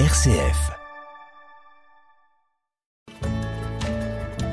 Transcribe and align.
RCF. 0.00 0.72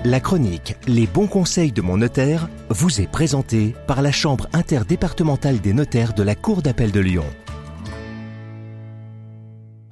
La 0.06 0.20
chronique 0.20 0.76
Les 0.86 1.08
bons 1.08 1.26
conseils 1.26 1.72
de 1.72 1.82
mon 1.82 1.98
notaire 1.98 2.48
vous 2.70 3.02
est 3.02 3.12
présentée 3.12 3.74
par 3.88 4.04
la 4.04 4.12
Chambre 4.12 4.48
interdépartementale 4.54 5.60
des 5.60 5.74
notaires 5.74 6.14
de 6.14 6.22
la 6.22 6.36
Cour 6.36 6.62
d'appel 6.62 6.92
de 6.92 7.00
Lyon. 7.00 7.26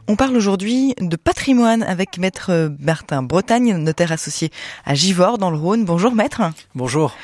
On 0.07 0.15
parle 0.15 0.37
aujourd'hui 0.37 0.93
de 1.01 1.15
patrimoine 1.15 1.81
avec 1.81 2.19
maître 2.19 2.71
Martin 2.77 3.23
Bretagne, 3.23 3.75
notaire 3.77 4.11
associé 4.11 4.51
à 4.85 4.93
Givors 4.93 5.39
dans 5.39 5.49
le 5.49 5.57
Rhône. 5.57 5.83
Bonjour 5.83 6.13
maître. 6.13 6.43
Bonjour. 6.75 7.15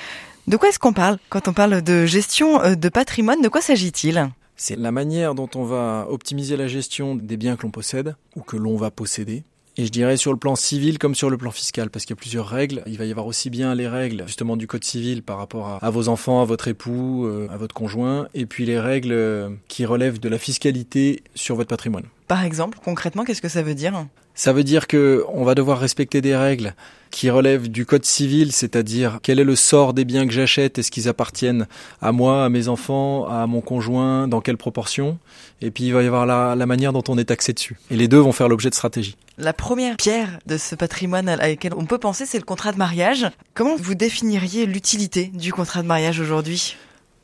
De 0.47 0.57
quoi 0.57 0.69
est-ce 0.69 0.79
qu'on 0.79 0.93
parle 0.93 1.19
quand 1.29 1.47
on 1.47 1.53
parle 1.53 1.83
de 1.83 2.07
gestion 2.07 2.59
euh, 2.63 2.73
de 2.73 2.89
patrimoine? 2.89 3.43
De 3.43 3.49
quoi 3.49 3.61
s'agit-il? 3.61 4.31
C'est 4.55 4.77
la 4.77 4.91
manière 4.91 5.35
dont 5.35 5.49
on 5.55 5.63
va 5.63 6.07
optimiser 6.09 6.55
la 6.55 6.67
gestion 6.67 7.15
des 7.15 7.37
biens 7.37 7.55
que 7.55 7.63
l'on 7.63 7.71
possède 7.71 8.15
ou 8.35 8.41
que 8.41 8.55
l'on 8.55 8.77
va 8.77 8.91
posséder. 8.91 9.43
Et 9.77 9.85
je 9.85 9.91
dirais 9.91 10.15
sur 10.15 10.31
le 10.31 10.39
plan 10.39 10.55
civil 10.55 10.97
comme 10.97 11.15
sur 11.15 11.29
le 11.29 11.37
plan 11.37 11.51
fiscal, 11.51 11.89
parce 11.89 12.05
qu'il 12.05 12.15
y 12.15 12.17
a 12.17 12.21
plusieurs 12.21 12.47
règles. 12.47 12.81
Il 12.87 12.97
va 12.97 13.03
y 13.03 13.11
avoir 13.11 13.27
aussi 13.27 13.49
bien 13.49 13.75
les 13.75 13.89
règles 13.89 14.23
justement 14.25 14.55
du 14.55 14.67
code 14.67 14.85
civil 14.85 15.21
par 15.21 15.37
rapport 15.37 15.79
à, 15.81 15.89
vos 15.89 16.07
enfants, 16.07 16.41
à 16.41 16.45
votre 16.45 16.69
époux, 16.69 17.25
euh, 17.25 17.49
à 17.51 17.57
votre 17.57 17.75
conjoint, 17.75 18.29
et 18.33 18.45
puis 18.45 18.65
les 18.65 18.79
règles 18.79 19.11
euh, 19.11 19.49
qui 19.67 19.85
relèvent 19.85 20.19
de 20.19 20.29
la 20.29 20.37
fiscalité 20.37 21.23
sur 21.35 21.57
votre 21.57 21.67
patrimoine. 21.67 22.05
Par 22.27 22.43
exemple, 22.43 22.79
concrètement, 22.83 23.23
qu'est-ce 23.23 23.41
que 23.41 23.49
ça 23.49 23.61
veut 23.61 23.75
dire? 23.75 24.05
Ça 24.33 24.51
veut 24.51 24.63
dire 24.63 24.87
que 24.87 25.23
on 25.31 25.43
va 25.43 25.55
devoir 25.55 25.79
respecter 25.79 26.21
des 26.21 26.35
règles 26.35 26.73
qui 27.11 27.29
relèvent 27.29 27.69
du 27.69 27.85
code 27.85 28.03
civil, 28.03 28.51
c'est-à-dire 28.51 29.19
quel 29.23 29.39
est 29.39 29.45
le 29.45 29.55
sort 29.55 29.93
des 29.93 30.03
biens 30.03 30.25
que 30.27 30.33
j'achète, 30.33 30.77
est-ce 30.77 30.91
qu'ils 30.91 31.07
appartiennent 31.07 31.67
à 32.01 32.11
moi, 32.11 32.43
à 32.43 32.49
mes 32.49 32.67
enfants, 32.67 33.27
à 33.29 33.47
mon 33.47 33.61
conjoint, 33.61 34.27
dans 34.27 34.41
quelle 34.41 34.57
proportion, 34.57 35.17
et 35.61 35.71
puis 35.71 35.85
il 35.85 35.93
va 35.93 36.03
y 36.03 36.07
avoir 36.07 36.25
la, 36.25 36.55
la 36.55 36.65
manière 36.65 36.91
dont 36.91 37.03
on 37.07 37.17
est 37.17 37.25
taxé 37.25 37.53
dessus. 37.53 37.77
Et 37.89 37.95
les 37.95 38.09
deux 38.09 38.17
vont 38.17 38.33
faire 38.33 38.49
l'objet 38.49 38.69
de 38.69 38.75
stratégies. 38.75 39.15
La 39.37 39.53
première 39.53 39.95
pierre 39.95 40.39
de 40.45 40.57
ce 40.57 40.75
patrimoine 40.75 41.29
à 41.29 41.37
laquelle 41.37 41.73
on 41.77 41.85
peut 41.85 41.99
penser, 41.99 42.25
c'est 42.25 42.39
le 42.39 42.43
contrat 42.43 42.73
de 42.73 42.77
mariage. 42.77 43.27
Comment 43.53 43.77
vous 43.77 43.95
définiriez 43.95 44.65
l'utilité 44.65 45.31
du 45.33 45.53
contrat 45.53 45.83
de 45.83 45.87
mariage 45.87 46.19
aujourd'hui? 46.19 46.75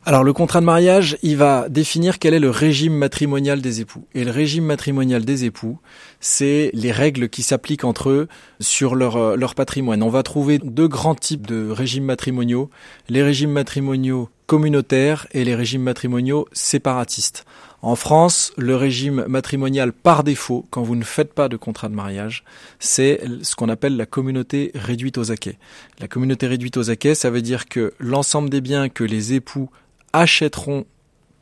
Alors 0.03 0.23
le 0.23 0.33
contrat 0.33 0.61
de 0.61 0.65
mariage, 0.65 1.17
il 1.21 1.37
va 1.37 1.69
définir 1.69 2.17
quel 2.17 2.33
est 2.33 2.39
le 2.39 2.49
régime 2.49 2.93
matrimonial 2.93 3.61
des 3.61 3.81
époux. 3.81 4.07
Et 4.15 4.23
le 4.23 4.31
régime 4.31 4.65
matrimonial 4.65 5.23
des 5.23 5.45
époux, 5.45 5.79
c'est 6.19 6.71
les 6.73 6.91
règles 6.91 7.29
qui 7.29 7.43
s'appliquent 7.43 7.83
entre 7.83 8.09
eux 8.09 8.27
sur 8.59 8.95
leur, 8.95 9.17
euh, 9.17 9.35
leur 9.35 9.53
patrimoine. 9.53 10.01
On 10.01 10.09
va 10.09 10.23
trouver 10.23 10.57
deux 10.57 10.87
grands 10.87 11.13
types 11.13 11.45
de 11.45 11.69
régimes 11.69 12.05
matrimoniaux. 12.05 12.71
Les 13.09 13.21
régimes 13.21 13.51
matrimoniaux 13.51 14.29
communautaires 14.47 15.27
et 15.33 15.45
les 15.45 15.53
régimes 15.53 15.83
matrimoniaux 15.83 16.47
séparatistes. 16.51 17.45
En 17.83 17.95
France, 17.95 18.53
le 18.57 18.75
régime 18.75 19.25
matrimonial 19.27 19.93
par 19.93 20.23
défaut, 20.23 20.65
quand 20.71 20.81
vous 20.83 20.95
ne 20.95 21.03
faites 21.03 21.33
pas 21.33 21.47
de 21.47 21.57
contrat 21.57 21.89
de 21.89 21.95
mariage, 21.95 22.43
c'est 22.79 23.21
ce 23.43 23.55
qu'on 23.55 23.69
appelle 23.69 23.97
la 23.97 24.05
communauté 24.05 24.71
réduite 24.75 25.17
aux 25.17 25.31
acquets. 25.31 25.57
La 25.99 26.07
communauté 26.07 26.47
réduite 26.47 26.77
aux 26.77 26.89
acquets, 26.89 27.15
ça 27.15 27.29
veut 27.29 27.41
dire 27.41 27.67
que 27.67 27.93
l'ensemble 27.99 28.49
des 28.49 28.61
biens 28.61 28.89
que 28.89 29.03
les 29.03 29.33
époux 29.33 29.69
achèteront 30.13 30.85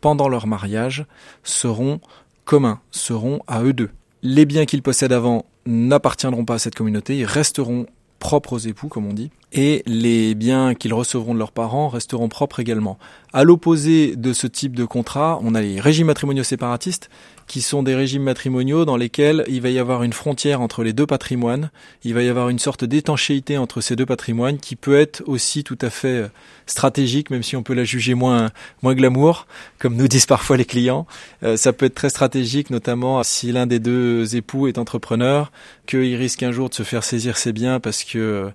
pendant 0.01 0.29
leur 0.29 0.47
mariage 0.47 1.05
seront 1.43 1.99
communs, 2.45 2.79
seront 2.91 3.41
à 3.47 3.63
eux 3.63 3.73
deux. 3.73 3.89
Les 4.23 4.45
biens 4.45 4.65
qu'ils 4.65 4.81
possèdent 4.81 5.13
avant 5.13 5.45
n'appartiendront 5.65 6.45
pas 6.45 6.55
à 6.55 6.59
cette 6.59 6.75
communauté, 6.75 7.17
ils 7.17 7.25
resteront 7.25 7.85
propres 8.19 8.53
aux 8.53 8.59
époux, 8.59 8.87
comme 8.87 9.07
on 9.07 9.13
dit, 9.13 9.31
et 9.53 9.81
les 9.85 10.35
biens 10.35 10.75
qu'ils 10.75 10.93
recevront 10.93 11.33
de 11.33 11.39
leurs 11.39 11.51
parents 11.51 11.87
resteront 11.87 12.27
propres 12.27 12.59
également. 12.59 12.99
À 13.33 13.43
l'opposé 13.43 14.15
de 14.15 14.33
ce 14.33 14.45
type 14.45 14.75
de 14.75 14.85
contrat, 14.85 15.39
on 15.41 15.55
a 15.55 15.61
les 15.61 15.79
régimes 15.79 16.07
matrimoniaux 16.07 16.43
séparatistes, 16.43 17.09
qui 17.49 17.61
sont 17.61 17.81
des 17.81 17.95
régimes 17.95 18.21
matrimoniaux 18.21 18.85
dans 18.85 18.95
lesquels 18.95 19.43
il 19.47 19.59
va 19.59 19.71
y 19.71 19.79
avoir 19.79 20.03
une 20.03 20.13
frontière 20.13 20.61
entre 20.61 20.83
les 20.83 20.93
deux 20.93 21.07
patrimoines, 21.07 21.71
il 22.03 22.13
va 22.13 22.21
y 22.21 22.29
avoir 22.29 22.49
une 22.49 22.59
sorte 22.59 22.85
d'étanchéité 22.85 23.57
entre 23.57 23.81
ces 23.81 23.95
deux 23.95 24.05
patrimoines 24.05 24.59
qui 24.59 24.75
peut 24.75 24.97
être 24.97 25.23
aussi 25.25 25.63
tout 25.63 25.77
à 25.81 25.89
fait 25.89 26.07
euh, 26.07 26.27
stratégique, 26.67 27.31
même 27.31 27.41
si 27.41 27.55
on 27.55 27.63
peut 27.63 27.73
la 27.73 27.83
juger 27.83 28.13
moins, 28.13 28.51
moins 28.83 28.93
glamour, 28.93 29.47
comme 29.79 29.95
nous 29.95 30.07
disent 30.07 30.27
parfois 30.27 30.57
les 30.57 30.65
clients. 30.65 31.07
Euh, 31.41 31.57
ça 31.57 31.73
peut 31.73 31.87
être 31.87 31.95
très 31.95 32.11
stratégique, 32.11 32.69
notamment 32.69 33.23
si 33.23 33.51
l'un 33.51 33.65
des 33.65 33.79
deux 33.79 34.35
époux 34.35 34.67
est 34.67 34.77
entrepreneur, 34.77 35.51
qu'il 35.87 36.15
risque 36.15 36.43
un 36.43 36.51
jour 36.51 36.69
de 36.69 36.75
se 36.75 36.83
faire 36.83 37.03
saisir 37.03 37.35
ses 37.35 37.51
biens 37.51 37.79
parce 37.79 38.03
que 38.03 38.19
euh, 38.19 38.49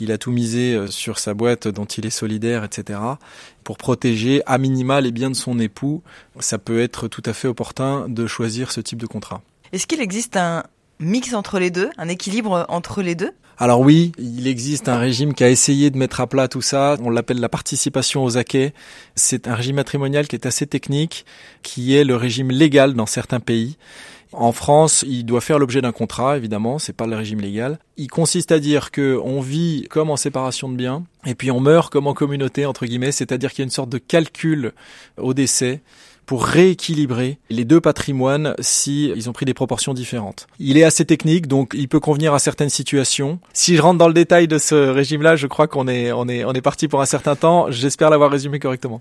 il 0.00 0.10
a 0.10 0.18
tout 0.18 0.32
misé 0.32 0.86
sur 0.88 1.18
sa 1.18 1.34
boîte 1.34 1.68
dont 1.68 1.84
il 1.84 2.06
est 2.06 2.10
solidaire, 2.10 2.64
etc. 2.64 2.98
Pour 3.64 3.78
protéger 3.78 4.42
à 4.46 4.58
minima 4.58 5.00
les 5.00 5.12
biens 5.12 5.30
de 5.30 5.36
son 5.36 5.58
époux, 5.58 6.02
ça 6.38 6.58
peut 6.58 6.80
être 6.80 7.08
tout 7.08 7.22
à 7.26 7.32
fait 7.32 7.48
opportun 7.48 8.08
de 8.08 8.26
choisir 8.26 8.72
ce 8.72 8.80
type 8.80 9.00
de 9.00 9.06
contrat. 9.06 9.42
Est-ce 9.72 9.86
qu'il 9.86 10.00
existe 10.00 10.36
un 10.36 10.64
mix 10.98 11.34
entre 11.34 11.58
les 11.58 11.70
deux, 11.70 11.90
un 11.98 12.08
équilibre 12.08 12.66
entre 12.68 13.02
les 13.02 13.14
deux? 13.14 13.32
Alors 13.62 13.80
oui, 13.80 14.12
il 14.18 14.46
existe 14.46 14.88
un 14.88 14.96
régime 14.96 15.34
qui 15.34 15.44
a 15.44 15.50
essayé 15.50 15.90
de 15.90 15.98
mettre 15.98 16.22
à 16.22 16.26
plat 16.26 16.48
tout 16.48 16.62
ça. 16.62 16.96
On 17.02 17.10
l'appelle 17.10 17.40
la 17.40 17.50
participation 17.50 18.24
aux 18.24 18.38
acquets. 18.38 18.72
C'est 19.14 19.48
un 19.48 19.54
régime 19.54 19.76
matrimonial 19.76 20.28
qui 20.28 20.36
est 20.36 20.46
assez 20.46 20.66
technique, 20.66 21.26
qui 21.62 21.94
est 21.94 22.04
le 22.04 22.16
régime 22.16 22.50
légal 22.50 22.94
dans 22.94 23.04
certains 23.04 23.38
pays. 23.38 23.76
En 24.32 24.52
France, 24.52 25.04
il 25.08 25.24
doit 25.24 25.40
faire 25.40 25.58
l'objet 25.58 25.80
d'un 25.80 25.90
contrat, 25.90 26.36
évidemment, 26.36 26.78
c'est 26.78 26.92
pas 26.92 27.06
le 27.06 27.16
régime 27.16 27.40
légal. 27.40 27.78
Il 27.96 28.06
consiste 28.06 28.52
à 28.52 28.60
dire 28.60 28.92
que 28.92 29.20
on 29.24 29.40
vit 29.40 29.86
comme 29.90 30.08
en 30.08 30.16
séparation 30.16 30.68
de 30.68 30.76
biens, 30.76 31.04
et 31.26 31.34
puis 31.34 31.50
on 31.50 31.58
meurt 31.58 31.92
comme 31.92 32.06
en 32.06 32.14
communauté, 32.14 32.64
entre 32.64 32.86
guillemets, 32.86 33.12
c'est-à-dire 33.12 33.50
qu'il 33.50 33.60
y 33.60 33.62
a 33.62 33.64
une 33.64 33.70
sorte 33.70 33.90
de 33.90 33.98
calcul 33.98 34.72
au 35.16 35.34
décès 35.34 35.80
pour 36.30 36.44
rééquilibrer 36.44 37.40
les 37.50 37.64
deux 37.64 37.80
patrimoines 37.80 38.54
si 38.60 39.06
ils 39.16 39.28
ont 39.28 39.32
pris 39.32 39.46
des 39.46 39.52
proportions 39.52 39.94
différentes. 39.94 40.46
Il 40.60 40.78
est 40.78 40.84
assez 40.84 41.04
technique, 41.04 41.48
donc 41.48 41.72
il 41.74 41.88
peut 41.88 41.98
convenir 41.98 42.34
à 42.34 42.38
certaines 42.38 42.70
situations. 42.70 43.40
Si 43.52 43.74
je 43.74 43.82
rentre 43.82 43.98
dans 43.98 44.06
le 44.06 44.14
détail 44.14 44.46
de 44.46 44.56
ce 44.56 44.76
régime-là, 44.76 45.34
je 45.34 45.48
crois 45.48 45.66
qu'on 45.66 45.88
est, 45.88 46.12
on 46.12 46.28
est, 46.28 46.44
on 46.44 46.52
est 46.52 46.60
parti 46.60 46.86
pour 46.86 47.00
un 47.00 47.04
certain 47.04 47.34
temps. 47.34 47.68
J'espère 47.72 48.10
l'avoir 48.10 48.30
résumé 48.30 48.60
correctement. 48.60 49.00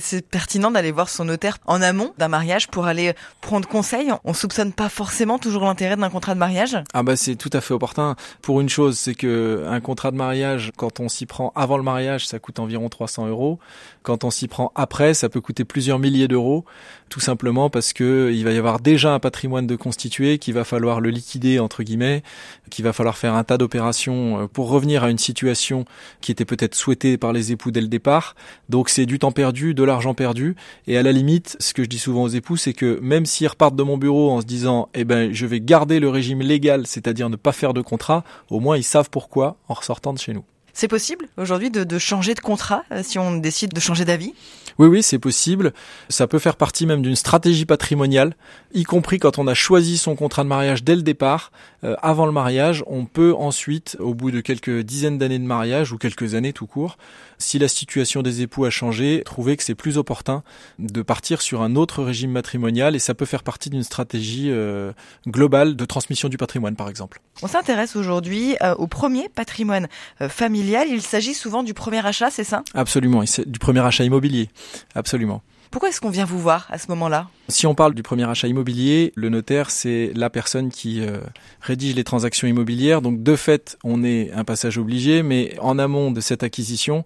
C'est 0.00 0.28
pertinent 0.28 0.72
d'aller 0.72 0.90
voir 0.90 1.10
son 1.10 1.26
notaire 1.26 1.58
en 1.66 1.80
amont 1.80 2.12
d'un 2.18 2.26
mariage 2.26 2.66
pour 2.66 2.86
aller 2.86 3.14
prendre 3.40 3.68
conseil. 3.68 4.10
On 4.24 4.34
soupçonne 4.34 4.72
pas 4.72 4.88
forcément 4.88 5.38
toujours 5.38 5.66
l'intérêt 5.66 5.94
d'un 5.96 6.10
contrat 6.10 6.34
de 6.34 6.40
mariage? 6.40 6.76
Ah 6.92 7.04
bah 7.04 7.14
c'est 7.14 7.36
tout 7.36 7.50
à 7.52 7.60
fait 7.60 7.74
opportun. 7.74 8.16
Pour 8.42 8.60
une 8.60 8.68
chose, 8.68 8.98
c'est 8.98 9.14
que 9.14 9.64
un 9.68 9.78
contrat 9.78 10.10
de 10.10 10.16
mariage, 10.16 10.72
quand 10.76 10.98
on 10.98 11.08
s'y 11.08 11.26
prend 11.26 11.52
avant 11.54 11.76
le 11.76 11.84
mariage, 11.84 12.26
ça 12.26 12.40
coûte 12.40 12.58
environ 12.58 12.88
300 12.88 13.28
euros. 13.28 13.60
Quand 14.02 14.24
on 14.24 14.32
s'y 14.32 14.48
prend 14.48 14.72
après, 14.74 15.14
ça 15.14 15.28
peut 15.28 15.40
coûter 15.40 15.64
plusieurs 15.64 16.00
milliers 16.00 16.26
d'euros 16.26 16.63
tout 17.08 17.20
simplement 17.20 17.70
parce 17.70 17.92
que 17.92 18.32
il 18.32 18.44
va 18.44 18.52
y 18.52 18.58
avoir 18.58 18.80
déjà 18.80 19.14
un 19.14 19.20
patrimoine 19.20 19.66
de 19.66 19.76
constitué 19.76 20.38
qu'il 20.38 20.54
va 20.54 20.64
falloir 20.64 21.00
le 21.00 21.10
liquider 21.10 21.58
entre 21.58 21.82
guillemets, 21.82 22.22
qu'il 22.70 22.84
va 22.84 22.92
falloir 22.92 23.16
faire 23.16 23.34
un 23.34 23.44
tas 23.44 23.58
d'opérations 23.58 24.42
euh, 24.42 24.46
pour 24.46 24.68
revenir 24.68 25.04
à 25.04 25.10
une 25.10 25.18
situation 25.18 25.84
qui 26.20 26.32
était 26.32 26.44
peut-être 26.44 26.74
souhaitée 26.74 27.16
par 27.16 27.32
les 27.32 27.52
époux 27.52 27.70
dès 27.70 27.80
le 27.80 27.88
départ. 27.88 28.34
Donc 28.68 28.88
c'est 28.88 29.06
du 29.06 29.18
temps 29.18 29.32
perdu, 29.32 29.74
de 29.74 29.82
l'argent 29.84 30.14
perdu 30.14 30.56
et 30.86 30.96
à 30.96 31.02
la 31.02 31.12
limite, 31.12 31.56
ce 31.60 31.74
que 31.74 31.84
je 31.84 31.88
dis 31.88 31.98
souvent 31.98 32.22
aux 32.24 32.28
époux, 32.28 32.56
c'est 32.56 32.72
que 32.72 32.98
même 33.00 33.26
s'ils 33.26 33.48
repartent 33.48 33.76
de 33.76 33.82
mon 33.82 33.98
bureau 33.98 34.30
en 34.30 34.40
se 34.40 34.46
disant 34.46 34.88
"Eh 34.94 35.04
ben, 35.04 35.32
je 35.32 35.46
vais 35.46 35.60
garder 35.60 36.00
le 36.00 36.08
régime 36.08 36.40
légal, 36.40 36.86
c'est-à-dire 36.86 37.28
ne 37.30 37.36
pas 37.36 37.52
faire 37.52 37.74
de 37.74 37.80
contrat", 37.80 38.24
au 38.50 38.60
moins 38.60 38.76
ils 38.76 38.84
savent 38.84 39.10
pourquoi 39.10 39.56
en 39.68 39.74
ressortant 39.74 40.12
de 40.12 40.18
chez 40.18 40.32
nous. 40.32 40.44
C'est 40.74 40.88
possible 40.88 41.28
aujourd'hui 41.36 41.70
de, 41.70 41.84
de, 41.84 41.98
changer 41.98 42.34
de 42.34 42.40
contrat 42.40 42.82
euh, 42.90 43.02
si 43.04 43.16
on 43.18 43.36
décide 43.36 43.72
de 43.72 43.78
changer 43.78 44.04
d'avis? 44.04 44.34
Oui, 44.78 44.88
oui, 44.88 45.02
c'est 45.04 45.20
possible. 45.20 45.72
Ça 46.08 46.26
peut 46.26 46.40
faire 46.40 46.56
partie 46.56 46.84
même 46.84 47.00
d'une 47.00 47.14
stratégie 47.14 47.64
patrimoniale, 47.64 48.34
y 48.74 48.82
compris 48.82 49.20
quand 49.20 49.38
on 49.38 49.46
a 49.46 49.54
choisi 49.54 49.98
son 49.98 50.16
contrat 50.16 50.42
de 50.42 50.48
mariage 50.48 50.82
dès 50.82 50.96
le 50.96 51.02
départ. 51.02 51.52
Euh, 51.84 51.94
avant 52.02 52.26
le 52.26 52.32
mariage, 52.32 52.82
on 52.88 53.04
peut 53.06 53.34
ensuite, 53.38 53.96
au 54.00 54.14
bout 54.14 54.32
de 54.32 54.40
quelques 54.40 54.80
dizaines 54.80 55.16
d'années 55.16 55.38
de 55.38 55.44
mariage 55.44 55.92
ou 55.92 55.96
quelques 55.96 56.34
années 56.34 56.52
tout 56.52 56.66
court, 56.66 56.96
si 57.38 57.58
la 57.58 57.68
situation 57.68 58.22
des 58.22 58.42
époux 58.42 58.64
a 58.64 58.70
changé, 58.70 59.22
trouver 59.24 59.56
que 59.56 59.62
c'est 59.62 59.74
plus 59.74 59.98
opportun 59.98 60.42
de 60.78 61.02
partir 61.02 61.40
sur 61.40 61.62
un 61.62 61.76
autre 61.76 62.02
régime 62.02 62.30
matrimonial 62.30 62.96
et 62.96 62.98
ça 62.98 63.14
peut 63.14 63.26
faire 63.26 63.42
partie 63.42 63.70
d'une 63.70 63.82
stratégie 63.82 64.50
euh, 64.50 64.92
globale 65.28 65.76
de 65.76 65.84
transmission 65.84 66.28
du 66.28 66.36
patrimoine, 66.36 66.74
par 66.74 66.88
exemple. 66.88 67.20
On 67.42 67.48
s'intéresse 67.48 67.96
aujourd'hui 67.96 68.56
euh, 68.62 68.74
au 68.76 68.86
premier 68.86 69.28
patrimoine 69.28 69.88
euh, 70.20 70.28
Il 70.64 71.02
s'agit 71.02 71.34
souvent 71.34 71.62
du 71.62 71.74
premier 71.74 72.04
achat, 72.04 72.30
c'est 72.30 72.44
ça? 72.44 72.62
Absolument, 72.74 73.22
du 73.46 73.58
premier 73.58 73.80
achat 73.80 74.04
immobilier. 74.04 74.48
Absolument. 74.94 75.42
Pourquoi 75.70 75.88
est-ce 75.88 76.00
qu'on 76.00 76.10
vient 76.10 76.24
vous 76.24 76.38
voir 76.38 76.68
à 76.70 76.78
ce 76.78 76.86
moment-là? 76.90 77.28
Si 77.48 77.66
on 77.66 77.74
parle 77.74 77.94
du 77.94 78.04
premier 78.04 78.22
achat 78.28 78.46
immobilier, 78.46 79.12
le 79.16 79.28
notaire, 79.28 79.70
c'est 79.70 80.12
la 80.14 80.30
personne 80.30 80.70
qui 80.70 81.00
euh, 81.00 81.18
rédige 81.60 81.96
les 81.96 82.04
transactions 82.04 82.46
immobilières. 82.46 83.02
Donc 83.02 83.24
de 83.24 83.34
fait, 83.34 83.76
on 83.82 84.04
est 84.04 84.30
un 84.32 84.44
passage 84.44 84.78
obligé, 84.78 85.24
mais 85.24 85.56
en 85.60 85.80
amont 85.80 86.12
de 86.12 86.20
cette 86.20 86.44
acquisition, 86.44 87.02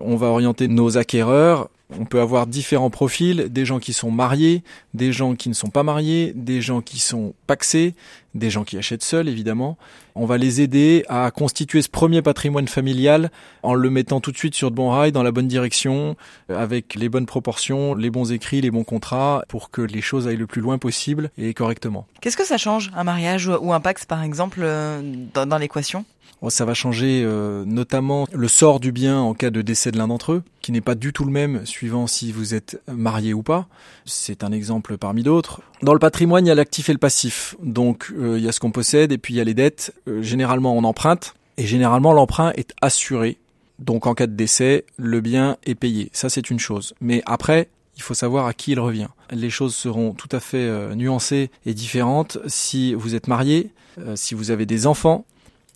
on 0.00 0.16
va 0.16 0.26
orienter 0.26 0.68
nos 0.68 0.98
acquéreurs 0.98 1.70
on 1.98 2.04
peut 2.04 2.20
avoir 2.20 2.46
différents 2.46 2.90
profils, 2.90 3.48
des 3.50 3.64
gens 3.64 3.78
qui 3.78 3.92
sont 3.92 4.10
mariés, 4.10 4.62
des 4.94 5.12
gens 5.12 5.34
qui 5.34 5.48
ne 5.48 5.54
sont 5.54 5.70
pas 5.70 5.82
mariés, 5.82 6.32
des 6.34 6.60
gens 6.60 6.80
qui 6.80 6.98
sont 6.98 7.34
paxés, 7.46 7.94
des 8.34 8.50
gens 8.50 8.64
qui 8.64 8.78
achètent 8.78 9.02
seuls 9.02 9.28
évidemment. 9.28 9.76
On 10.14 10.26
va 10.26 10.38
les 10.38 10.60
aider 10.60 11.04
à 11.08 11.30
constituer 11.30 11.82
ce 11.82 11.88
premier 11.88 12.22
patrimoine 12.22 12.68
familial 12.68 13.30
en 13.62 13.74
le 13.74 13.90
mettant 13.90 14.20
tout 14.20 14.32
de 14.32 14.36
suite 14.36 14.54
sur 14.54 14.70
de 14.70 14.76
bons 14.76 14.90
rails, 14.90 15.12
dans 15.12 15.22
la 15.22 15.32
bonne 15.32 15.48
direction, 15.48 16.16
avec 16.48 16.94
les 16.94 17.08
bonnes 17.08 17.26
proportions, 17.26 17.94
les 17.94 18.10
bons 18.10 18.32
écrits, 18.32 18.60
les 18.60 18.70
bons 18.70 18.84
contrats, 18.84 19.44
pour 19.48 19.70
que 19.70 19.82
les 19.82 20.00
choses 20.00 20.26
aillent 20.26 20.36
le 20.36 20.46
plus 20.46 20.60
loin 20.60 20.78
possible 20.78 21.30
et 21.38 21.54
correctement. 21.54 22.06
Qu'est-ce 22.20 22.36
que 22.36 22.46
ça 22.46 22.58
change, 22.58 22.90
un 22.94 23.04
mariage 23.04 23.48
ou 23.48 23.72
un 23.72 23.80
Pax 23.80 24.04
par 24.04 24.22
exemple, 24.22 24.60
euh, 24.62 25.00
dans, 25.34 25.46
dans 25.46 25.58
l'équation? 25.58 26.04
Oh, 26.42 26.48
ça 26.48 26.64
va 26.64 26.72
changer 26.72 27.22
euh, 27.22 27.64
notamment 27.66 28.26
le 28.32 28.48
sort 28.48 28.80
du 28.80 28.92
bien 28.92 29.20
en 29.20 29.34
cas 29.34 29.50
de 29.50 29.60
décès 29.60 29.92
de 29.92 29.98
l'un 29.98 30.08
d'entre 30.08 30.32
eux, 30.32 30.42
qui 30.62 30.72
n'est 30.72 30.80
pas 30.80 30.94
du 30.94 31.12
tout 31.12 31.26
le 31.26 31.30
même 31.30 31.66
suivant 31.66 32.06
si 32.06 32.32
vous 32.32 32.54
êtes 32.54 32.80
marié 32.88 33.34
ou 33.34 33.42
pas. 33.42 33.66
C'est 34.06 34.42
un 34.42 34.50
exemple 34.50 34.96
parmi 34.96 35.22
d'autres. 35.22 35.60
Dans 35.82 35.92
le 35.92 35.98
patrimoine, 35.98 36.46
il 36.46 36.48
y 36.48 36.52
a 36.52 36.54
l'actif 36.54 36.88
et 36.88 36.92
le 36.92 36.98
passif. 36.98 37.56
Donc 37.62 38.10
euh, 38.16 38.19
il 38.20 38.44
y 38.44 38.48
a 38.48 38.52
ce 38.52 38.60
qu'on 38.60 38.70
possède 38.70 39.12
et 39.12 39.18
puis 39.18 39.34
il 39.34 39.36
y 39.36 39.40
a 39.40 39.44
les 39.44 39.54
dettes. 39.54 39.94
Euh, 40.08 40.22
généralement, 40.22 40.76
on 40.76 40.84
emprunte 40.84 41.34
et 41.56 41.66
généralement 41.66 42.12
l'emprunt 42.12 42.52
est 42.56 42.72
assuré. 42.80 43.38
Donc 43.78 44.06
en 44.06 44.14
cas 44.14 44.26
de 44.26 44.34
décès, 44.34 44.84
le 44.96 45.20
bien 45.20 45.56
est 45.64 45.74
payé. 45.74 46.10
Ça 46.12 46.28
c'est 46.28 46.50
une 46.50 46.58
chose. 46.58 46.94
Mais 47.00 47.22
après, 47.26 47.68
il 47.96 48.02
faut 48.02 48.14
savoir 48.14 48.46
à 48.46 48.54
qui 48.54 48.72
il 48.72 48.80
revient. 48.80 49.08
Les 49.30 49.50
choses 49.50 49.74
seront 49.74 50.12
tout 50.12 50.28
à 50.32 50.40
fait 50.40 50.94
nuancées 50.94 51.50
et 51.66 51.74
différentes 51.74 52.38
si 52.46 52.94
vous 52.94 53.14
êtes 53.14 53.28
marié, 53.28 53.72
si 54.14 54.34
vous 54.34 54.50
avez 54.50 54.64
des 54.64 54.86
enfants, 54.86 55.24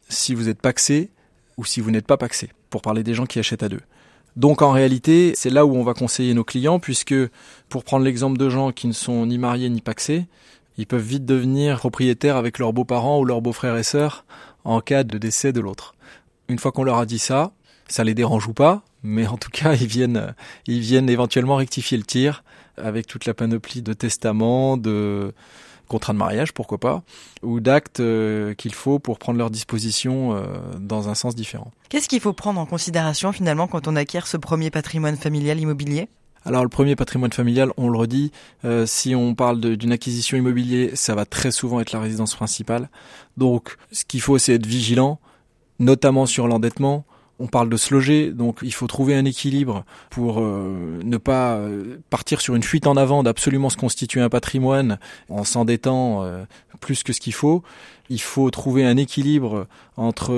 si 0.09 0.35
vous 0.35 0.49
êtes 0.49 0.61
paxé 0.61 1.11
ou 1.57 1.65
si 1.65 1.81
vous 1.81 1.91
n'êtes 1.91 2.07
pas 2.07 2.17
paxé, 2.17 2.51
pour 2.71 2.83
parler 2.83 3.03
des 3.03 3.15
gens 3.15 3.27
qui 3.27 3.39
achètent 3.39 3.63
à 3.63 3.69
deux. 3.69 3.81
Donc 4.37 4.63
en 4.63 4.73
réalité, 4.73 5.33
c'est 5.37 5.51
là 5.51 5.65
où 5.65 5.77
on 5.77 5.85
va 5.85 5.95
conseiller 5.95 6.35
nos 6.35 6.45
clients, 6.45 6.81
puisque 6.81 7.15
pour 7.69 7.85
prendre 7.85 8.05
l'exemple 8.05 8.37
de 8.37 8.49
gens 8.49 8.73
qui 8.73 8.87
ne 8.89 8.93
sont 8.93 9.27
ni 9.27 9.39
mariés 9.39 9.69
ni 9.69 9.81
paxés, 9.81 10.27
ils 10.79 10.87
peuvent 10.87 11.03
vite 11.03 11.25
devenir 11.25 11.79
propriétaires 11.79 12.37
avec 12.37 12.59
leurs 12.59 12.73
beaux-parents 12.73 13.19
ou 13.21 13.25
leurs 13.25 13.43
beaux-frères 13.43 13.77
et 13.77 13.83
sœurs 13.83 14.25
en 14.65 14.81
cas 14.81 15.05
de 15.05 15.19
décès 15.19 15.53
de 15.53 15.61
l'autre. 15.61 15.95
Une 16.49 16.59
fois 16.59 16.73
qu'on 16.73 16.85
leur 16.85 16.99
a 16.99 17.07
dit 17.07 17.19
ça, 17.19 17.53
ça 17.89 18.05
les 18.05 18.15
dérange 18.15 18.49
ou 18.49 18.55
pas, 18.55 18.83
mais 19.03 19.27
en 19.27 19.37
tout 19.37 19.51
cas, 19.51 19.75
ils 19.75 19.87
viennent, 19.87 20.35
ils 20.67 20.81
viennent 20.81 21.09
éventuellement 21.09 21.57
rectifier 21.57 21.97
le 21.99 22.05
tir 22.05 22.43
avec 22.77 23.07
toute 23.07 23.27
la 23.27 23.35
panoplie 23.35 23.83
de 23.83 23.93
testaments, 23.93 24.77
de, 24.77 25.33
contrat 25.89 26.13
de 26.13 26.19
mariage, 26.19 26.53
pourquoi 26.53 26.79
pas, 26.79 27.03
ou 27.43 27.61
d'actes 27.61 28.01
euh, 28.01 28.55
qu'il 28.55 28.75
faut 28.75 28.99
pour 28.99 29.19
prendre 29.19 29.39
leur 29.39 29.51
disposition 29.51 30.35
euh, 30.35 30.45
dans 30.81 31.09
un 31.09 31.15
sens 31.15 31.35
différent. 31.35 31.71
Qu'est-ce 31.89 32.09
qu'il 32.09 32.21
faut 32.21 32.33
prendre 32.33 32.61
en 32.61 32.67
considération 32.67 33.33
finalement 33.33 33.69
quand 33.69 33.87
on 33.87 33.97
acquiert 33.97 34.27
ce 34.27 34.37
premier 34.37 34.71
patrimoine 34.71 35.17
familial 35.17 35.61
immobilier? 35.61 36.09
Alors 36.45 36.63
le 36.63 36.69
premier 36.69 36.95
patrimoine 36.95 37.33
familial, 37.33 37.71
on 37.77 37.89
le 37.89 37.99
redit, 37.99 38.31
euh, 38.65 38.85
si 38.87 39.15
on 39.15 39.35
parle 39.35 39.61
d'une 39.61 39.93
acquisition 39.93 40.37
immobilière, 40.37 40.91
ça 40.95 41.15
va 41.15 41.25
très 41.25 41.51
souvent 41.51 41.81
être 41.81 41.93
la 41.93 42.01
résidence 42.01 42.35
principale. 42.35 42.91
Donc 43.37 43.77
ce 43.93 44.05
qu'il 44.05 44.21
faut, 44.21 44.37
c'est 44.39 44.55
être 44.55 44.67
vigilant, 44.67 45.19
notamment 45.79 46.27
sur 46.27 46.47
l'endettement, 46.47 47.05
on 47.39 47.47
parle 47.47 47.69
de 47.69 47.77
se 47.77 47.93
loger, 47.93 48.31
donc 48.31 48.59
il 48.63 48.73
faut 48.73 48.87
trouver 48.87 49.15
un 49.15 49.25
équilibre 49.25 49.85
pour 50.11 50.41
euh, 50.41 51.01
ne 51.03 51.17
pas 51.17 51.55
euh, 51.55 51.99
partir 52.09 52.41
sur 52.41 52.55
une 52.55 52.63
fuite 52.63 52.87
en 52.87 52.97
avant 52.97 53.23
d'absolument 53.23 53.71
se 53.71 53.77
constituer 53.77 54.21
un 54.21 54.29
patrimoine 54.29 54.99
en 55.29 55.43
s'endettant 55.43 56.23
euh, 56.23 56.45
plus 56.81 57.03
que 57.03 57.13
ce 57.13 57.21
qu'il 57.21 57.35
faut. 57.35 57.63
Il 58.09 58.21
faut 58.21 58.51
trouver 58.51 58.85
un 58.85 58.97
équilibre 58.97 59.67
entre 59.97 60.35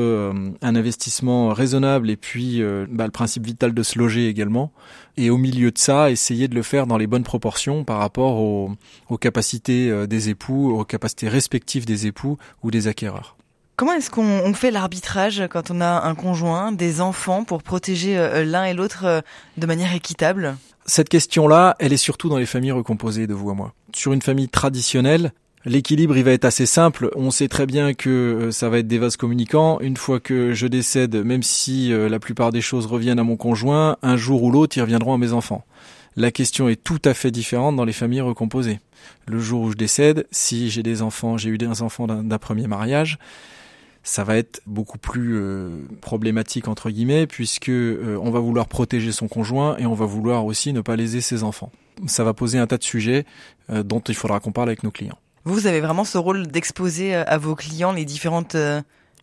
un 0.62 0.76
investissement 0.76 1.48
raisonnable 1.52 2.10
et 2.10 2.16
puis 2.16 2.62
bah, 2.88 3.06
le 3.06 3.10
principe 3.10 3.44
vital 3.44 3.75
de 3.75 3.82
se 3.82 3.98
loger 3.98 4.28
également. 4.28 4.70
Et 5.16 5.31
au 5.31 5.37
milieu 5.37 5.72
de 5.72 5.78
ça, 5.78 6.12
essayer 6.12 6.46
de 6.46 6.54
le 6.54 6.62
faire 6.62 6.87
dans 6.87 6.96
les 6.96 7.08
bonnes 7.08 7.25
proportions 7.25 7.82
par 7.82 7.98
rapport 7.98 8.37
aux 8.38 9.19
capacités 9.19 10.06
des 10.06 10.28
époux, 10.28 10.78
aux 10.78 10.84
capacités 10.84 11.28
respectives 11.28 11.87
des 11.87 12.06
époux 12.06 12.38
ou 12.62 12.70
des 12.70 12.87
acquéreurs. 12.87 13.36
Comment 13.76 13.93
est-ce 13.93 14.08
qu'on 14.08 14.55
fait 14.55 14.70
l'arbitrage 14.70 15.43
quand 15.50 15.70
on 15.70 15.82
a 15.82 16.06
un 16.06 16.14
conjoint, 16.14 16.73
des 16.73 17.02
enfants, 17.02 17.44
pour 17.44 17.62
protéger 17.62 18.17
euh, 18.17 18.43
l'un 18.43 18.64
et 18.64 18.73
l'autre 18.73 19.05
euh, 19.05 19.20
de 19.58 19.67
manière 19.67 19.94
équitable? 19.94 20.56
Cette 20.87 21.11
question-là, 21.11 21.76
elle 21.78 21.93
est 21.93 21.99
surtout 21.99 22.31
dans 22.31 22.38
les 22.38 22.46
familles 22.46 22.73
recomposées 22.73 23.26
de 23.26 23.34
vous 23.34 23.50
à 23.50 23.55
moi. 23.55 23.75
Sur 23.94 24.14
une 24.14 24.23
famille 24.23 24.49
traditionnelle, 24.49 25.32
L'équilibre, 25.69 26.17
il 26.17 26.23
va 26.23 26.31
être 26.31 26.44
assez 26.44 26.64
simple. 26.64 27.11
On 27.17 27.32
sait 27.32 27.49
très 27.49 27.67
bien 27.67 27.93
que 27.93 28.08
euh, 28.08 28.50
ça 28.52 28.69
va 28.69 28.78
être 28.78 28.87
des 28.87 28.99
vases 28.99 29.17
communicants. 29.17 29.81
Une 29.81 29.96
fois 29.96 30.20
que 30.20 30.52
je 30.52 30.69
décède, 30.69 31.17
même 31.17 31.43
si 31.43 31.90
la 31.90 32.20
plupart 32.20 32.52
des 32.52 32.61
choses 32.61 32.87
reviennent 32.87 33.19
à 33.19 33.25
mon 33.25 33.37
conjoint, 33.37 33.96
un 34.00 34.17
jour 34.17 34.44
ou 34.44 34.52
l'autre, 34.52 34.76
ils 34.76 34.82
reviendront 34.82 35.12
à 35.12 35.19
mes 35.19 35.32
enfants. 35.32 35.64
La 36.14 36.31
question 36.31 36.69
est 36.69 36.82
tout 36.82 37.02
à 37.05 37.14
fait 37.14 37.32
différente 37.32 37.75
dans 37.75 37.84
les 37.84 37.93
familles 37.93 38.20
recomposées. 38.20 38.79
Le 39.26 39.40
jour 39.40 39.62
où 39.62 39.72
je 39.72 39.76
décède, 39.76 40.29
si 40.31 40.70
j'ai 40.70 40.84
des 40.84 41.02
enfants, 41.02 41.37
j'ai 41.37 41.50
eu 41.50 41.58
des 41.58 41.82
enfants 41.82 42.06
d'un 42.06 42.38
premier 42.38 42.69
mariage, 42.69 43.19
ça 44.06 44.23
va 44.23 44.37
être 44.37 44.62
beaucoup 44.67 44.99
plus 44.99 45.35
euh, 45.35 45.69
problématique 46.00 46.69
entre 46.69 46.91
guillemets 46.91 47.26
puisque 47.26 47.69
euh, 47.69 48.17
on 48.23 48.31
va 48.31 48.38
vouloir 48.38 48.69
protéger 48.69 49.11
son 49.11 49.26
conjoint 49.26 49.76
et 49.79 49.87
on 49.87 49.94
va 49.94 50.06
vouloir 50.06 50.47
aussi 50.47 50.73
ne 50.73 50.81
pas 50.81 50.94
léser 50.94 51.20
ses 51.20 51.43
enfants. 51.43 51.73
Ça 52.06 52.23
va 52.23 52.32
poser 52.32 52.58
un 52.58 52.69
tas 52.69 52.79
de 52.79 52.85
sujets 52.85 53.26
euh, 53.69 53.82
dont 53.82 53.99
il 53.99 54.14
faudra 54.14 54.38
qu'on 54.38 54.53
parle 54.53 54.69
avec 54.69 54.85
nos 54.85 54.93
clients. 54.93 55.19
Vous 55.44 55.67
avez 55.67 55.81
vraiment 55.81 56.05
ce 56.05 56.19
rôle 56.19 56.47
d'exposer 56.47 57.17
à 57.17 57.37
vos 57.37 57.56
clients 57.56 57.93
les 57.93 58.05
différentes 58.05 58.56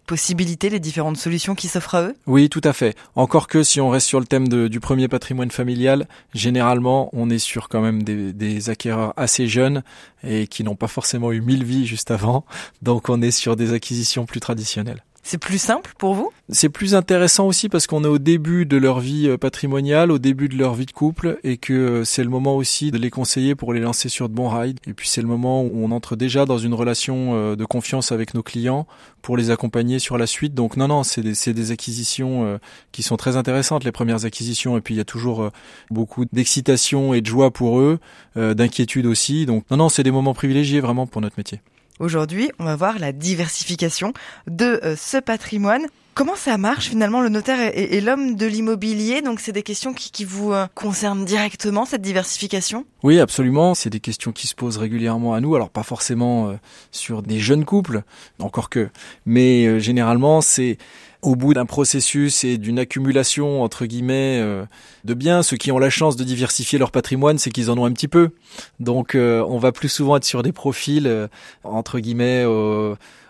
possibilités, 0.06 0.70
les 0.70 0.80
différentes 0.80 1.18
solutions 1.18 1.56
qui 1.56 1.68
s'offrent 1.68 1.96
à 1.96 2.04
eux? 2.04 2.16
Oui, 2.28 2.50
tout 2.50 2.62
à 2.64 2.74
fait. 2.74 2.96
Encore 3.16 3.48
que 3.48 3.64
si 3.64 3.82
on 3.82 3.90
reste 3.90 4.08
sur 4.08 4.20
le 4.20 4.26
thème 4.26 4.48
du 4.48 4.80
premier 4.80 5.08
patrimoine 5.08 5.52
familial, 5.52 6.08
généralement, 6.34 7.10
on 7.14 7.30
est 7.30 7.40
sur 7.40 7.70
quand 7.70 7.82
même 7.82 8.04
des, 8.04 8.34
des 8.34 8.70
acquéreurs 8.70 9.14
assez 9.18 9.48
jeunes 9.48 9.84
et 10.24 10.48
qui 10.48 10.64
n'ont 10.64 10.76
pas 10.76 10.88
forcément 10.88 11.32
eu 11.32 11.42
mille 11.42 11.64
vies 11.64 11.86
juste 11.86 12.12
avant. 12.12 12.46
Donc 12.82 13.10
on 13.10 13.22
est 13.22 13.32
sur 13.32 13.56
des 13.56 13.74
acquisitions 13.74 14.26
plus 14.26 14.40
traditionnelles. 14.40 15.04
C'est 15.26 15.38
plus 15.38 15.58
simple 15.58 15.94
pour 15.98 16.16
vous? 16.16 16.32
C'est 16.50 16.68
plus 16.68 16.96
intéressant 16.96 17.48
aussi 17.48 17.70
parce 17.70 17.88
qu'on 17.88 18.04
est 18.04 18.08
au 18.08 18.18
début 18.18 18.66
de 18.66 18.76
leur 18.76 19.00
vie 19.00 19.30
euh, 19.30 19.38
patrimoniale, 19.38 20.12
au 20.12 20.20
début 20.20 20.50
de 20.50 20.58
leur 20.58 20.74
vie 20.74 20.86
de 20.86 20.92
couple, 20.92 21.40
et 21.46 21.56
que 21.56 21.74
euh, 21.74 22.04
c'est 22.04 22.26
le 22.26 22.30
moment 22.30 22.58
aussi 22.58 22.92
de 22.92 22.98
les 22.98 23.10
conseiller 23.10 23.56
pour 23.56 23.72
les 23.72 23.80
lancer 23.80 24.10
sur 24.10 24.28
de 24.28 24.34
bons 24.34 24.50
rides. 24.50 24.80
Et 24.86 24.94
puis 24.94 25.08
c'est 25.08 25.22
le 25.22 25.28
moment 25.28 25.64
où 25.64 25.72
on 25.76 25.92
entre 25.92 26.18
déjà 26.18 26.46
dans 26.46 26.58
une 26.58 26.74
relation 26.74 27.36
euh, 27.36 27.56
de 27.56 27.64
confiance 27.64 28.12
avec 28.12 28.34
nos 28.34 28.44
clients 28.44 28.86
pour 29.22 29.38
les 29.38 29.50
accompagner 29.50 29.98
sur 29.98 30.18
la 30.18 30.28
suite. 30.28 30.54
Donc 30.54 30.76
non, 30.76 30.90
non, 30.90 31.04
c'est 31.04 31.22
des, 31.22 31.54
des, 31.54 31.72
acquisitions 31.72 32.60
qui 32.92 33.04
sont 33.04 33.16
très 33.16 33.38
intéressantes, 33.38 33.86
les 33.86 33.94
premières 33.94 34.26
acquisitions. 34.26 34.78
Et 34.78 34.82
puis 34.82 34.96
il 34.96 34.98
y 34.98 35.02
a 35.02 35.06
toujours 35.06 35.50
beaucoup 35.90 36.26
d'excitation 36.34 37.14
et 37.14 37.22
de 37.22 37.26
joie 37.26 37.52
pour 37.52 37.80
eux, 37.80 38.00
d'inquiétude 38.36 39.06
aussi. 39.06 39.46
Donc 39.46 39.64
non, 39.72 39.78
non, 39.78 39.88
c'est 39.88 40.04
des 40.04 40.12
moments 40.12 40.34
privilégiés 40.34 40.82
vraiment 40.82 41.08
pour 41.08 41.22
notre 41.22 41.38
métier. 41.38 41.62
Aujourd'hui, 42.00 42.50
on 42.58 42.66
va 42.66 42.76
voir 42.76 42.98
la 42.98 43.12
diversification 43.12 44.14
de 44.48 44.80
euh, 44.84 44.96
ce 44.96 45.18
patrimoine. 45.18 45.86
Comment 46.16 46.36
ça 46.36 46.58
marche 46.58 46.90
finalement 46.90 47.22
Le 47.22 47.30
notaire 47.30 47.60
est, 47.60 48.02
l'homme 48.02 48.36
de 48.36 48.46
l'immobilier, 48.46 49.22
donc 49.22 49.40
c'est 49.40 49.52
des 49.52 49.64
questions 49.64 49.94
qui, 49.94 50.26
vous 50.26 50.54
euh, 50.54 50.66
concernent 50.74 51.24
directement, 51.24 51.86
cette 51.86 52.02
diversification? 52.02 52.86
Oui, 53.04 53.20
absolument. 53.20 53.76
C'est 53.76 53.90
des 53.90 54.00
questions 54.00 54.32
qui 54.32 54.48
se 54.48 54.56
posent 54.56 54.78
régulièrement 54.78 55.34
à 55.36 55.42
nous. 55.42 55.56
Alors 55.56 55.70
pas 55.70 55.84
forcément 55.84 56.50
euh, 56.50 56.54
sur 56.92 57.22
des 57.22 57.40
jeunes 57.40 57.66
couples, 57.66 58.02
encore 58.40 58.70
que, 58.70 58.90
mais 59.26 59.80
généralement 59.80 60.42
c'est 60.42 60.78
au 61.24 61.36
bout 61.36 61.54
d'un 61.54 61.66
processus 61.66 62.44
et 62.44 62.58
d'une 62.58 62.78
accumulation 62.78 63.64
entre 63.64 63.86
guillemets 63.86 64.40
euh, 64.42 64.66
de 65.06 65.14
biens, 65.14 65.42
ceux 65.42 65.58
qui 65.58 65.72
ont 65.72 65.80
la 65.80 65.90
chance 65.90 66.16
de 66.16 66.24
diversifier 66.24 66.78
leur 66.78 66.92
patrimoine, 66.92 67.38
c'est 67.38 67.50
qu'ils 67.50 67.72
en 67.72 67.78
ont 67.78 67.86
un 67.86 67.92
petit 67.94 68.10
peu. 68.10 68.32
Donc 68.80 69.16
euh, 69.16 69.44
on 69.48 69.58
va 69.58 69.72
plus 69.72 69.90
souvent 69.90 70.18
être 70.18 70.26
sur 70.26 70.44
des 70.44 70.52
profils 70.52 71.08
euh, 71.08 71.28
entre 71.64 72.00
guillemets 72.00 72.46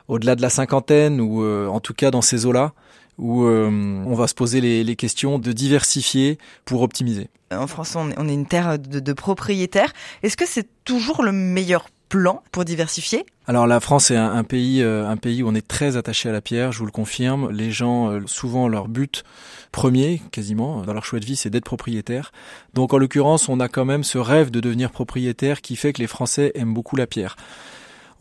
au-delà 0.07 0.35
de 0.35 0.41
la 0.41 0.49
cinquantaine 0.49 1.21
ou 1.21 1.45
en 1.45 1.79
tout 1.79 1.93
cas 1.93 2.11
dans 2.11 2.21
ces 2.21 2.45
eaux-là 2.45 2.73
où 3.19 3.45
on 3.45 4.15
va 4.15 4.27
se 4.27 4.33
poser 4.33 4.59
les, 4.59 4.95
questions 4.95 5.39
de 5.39 5.51
diversifier 5.51 6.37
pour 6.65 6.81
optimiser. 6.81 7.29
En 7.51 7.67
France, 7.67 7.95
on 7.95 8.09
est, 8.09 8.33
une 8.33 8.47
terre 8.47 8.79
de, 8.79 8.99
de 8.99 9.13
propriétaires. 9.13 9.93
Est-ce 10.23 10.35
que 10.35 10.47
c'est 10.47 10.67
toujours 10.83 11.23
le 11.23 11.31
meilleur 11.31 11.85
plan 12.13 12.43
pour 12.51 12.63
diversifier 12.63 13.25
alors 13.47 13.65
la 13.67 13.81
France 13.81 14.09
est 14.09 14.15
un, 14.15 14.43
pays, 14.45 14.81
euh, 14.81 15.05
un 15.09 15.17
pays 15.17 15.43
où 15.43 15.49
on 15.49 15.55
est 15.55 15.67
très 15.67 15.97
attaché 15.97 16.29
à 16.29 16.31
la 16.31 16.39
pierre, 16.39 16.71
je 16.71 16.79
vous 16.79 16.85
le 16.85 16.91
confirme. 16.91 17.51
Les 17.51 17.71
gens, 17.71 18.09
euh, 18.09 18.21
souvent 18.25 18.69
leur 18.69 18.87
but 18.87 19.25
premier, 19.73 20.21
quasiment, 20.31 20.83
dans 20.83 20.93
leur 20.93 21.03
choix 21.03 21.19
de 21.19 21.25
vie, 21.25 21.35
c'est 21.35 21.49
d'être 21.49 21.65
propriétaire. 21.65 22.31
Donc 22.73 22.93
en 22.93 22.97
l'occurrence, 22.97 23.49
on 23.49 23.59
a 23.59 23.67
quand 23.67 23.83
même 23.83 24.05
ce 24.05 24.17
rêve 24.17 24.49
de 24.49 24.61
devenir 24.61 24.91
propriétaire 24.91 25.59
qui 25.59 25.75
fait 25.75 25.91
que 25.91 26.01
les 26.01 26.07
Français 26.07 26.53
aiment 26.55 26.73
beaucoup 26.73 26.95
la 26.95 27.05
pierre. 27.05 27.35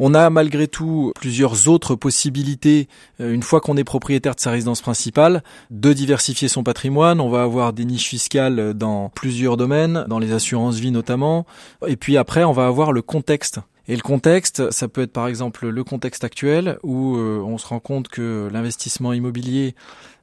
On 0.00 0.12
a 0.14 0.28
malgré 0.28 0.66
tout 0.66 1.12
plusieurs 1.14 1.68
autres 1.68 1.94
possibilités, 1.94 2.88
euh, 3.20 3.32
une 3.32 3.44
fois 3.44 3.60
qu'on 3.60 3.76
est 3.76 3.84
propriétaire 3.84 4.34
de 4.34 4.40
sa 4.40 4.50
résidence 4.50 4.82
principale, 4.82 5.44
de 5.70 5.92
diversifier 5.92 6.48
son 6.48 6.64
patrimoine. 6.64 7.20
On 7.20 7.28
va 7.28 7.44
avoir 7.44 7.72
des 7.72 7.84
niches 7.84 8.08
fiscales 8.08 8.74
dans 8.74 9.08
plusieurs 9.10 9.56
domaines, 9.56 10.04
dans 10.08 10.18
les 10.18 10.32
assurances 10.32 10.80
vie 10.80 10.90
notamment. 10.90 11.46
Et 11.86 11.94
puis 11.94 12.16
après, 12.16 12.42
on 12.42 12.52
va 12.52 12.66
avoir 12.66 12.90
le 12.90 13.02
contexte 13.02 13.60
et 13.88 13.96
le 13.96 14.02
contexte, 14.02 14.70
ça 14.70 14.86
peut 14.86 15.02
être 15.02 15.12
par 15.12 15.26
exemple 15.26 15.68
le 15.68 15.84
contexte 15.84 16.22
actuel 16.22 16.78
où 16.84 17.16
euh, 17.16 17.40
on 17.44 17.58
se 17.58 17.66
rend 17.66 17.80
compte 17.80 18.08
que 18.08 18.48
l'investissement 18.52 19.12
immobilier, 19.12 19.74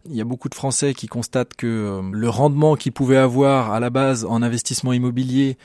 il 0.10 0.16
y 0.16 0.22
a 0.22 0.24
beaucoup 0.24 0.48
de 0.48 0.56
Français 0.56 0.94
qui 0.94 1.08
constatent 1.08 1.56
que 1.56 1.68
euh, 1.68 2.01
le 2.12 2.30
rendement 2.30 2.75
qu'ils 2.75 2.94
pouvaient 2.94 3.18
avoir 3.18 3.72
à 3.72 3.82
la 3.82 3.89
base 3.89 4.24
en 4.24 4.42
investissement 4.42 4.94
immobilier 4.94 5.58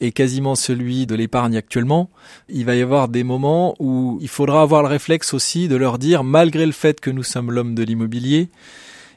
est 0.00 0.12
quasiment 0.12 0.54
celui 0.54 1.06
de 1.06 1.14
l'épargne 1.14 1.56
actuellement, 1.56 2.10
il 2.48 2.64
va 2.64 2.74
y 2.74 2.80
avoir 2.80 3.08
des 3.08 3.22
moments 3.22 3.76
où 3.78 4.18
il 4.20 4.28
faudra 4.28 4.62
avoir 4.62 4.82
le 4.82 4.88
réflexe 4.88 5.32
aussi 5.32 5.68
de 5.68 5.76
leur 5.76 5.98
dire, 5.98 6.24
malgré 6.24 6.66
le 6.66 6.72
fait 6.72 7.00
que 7.00 7.10
nous 7.10 7.22
sommes 7.22 7.52
l'homme 7.52 7.74
de 7.74 7.84
l'immobilier, 7.84 8.48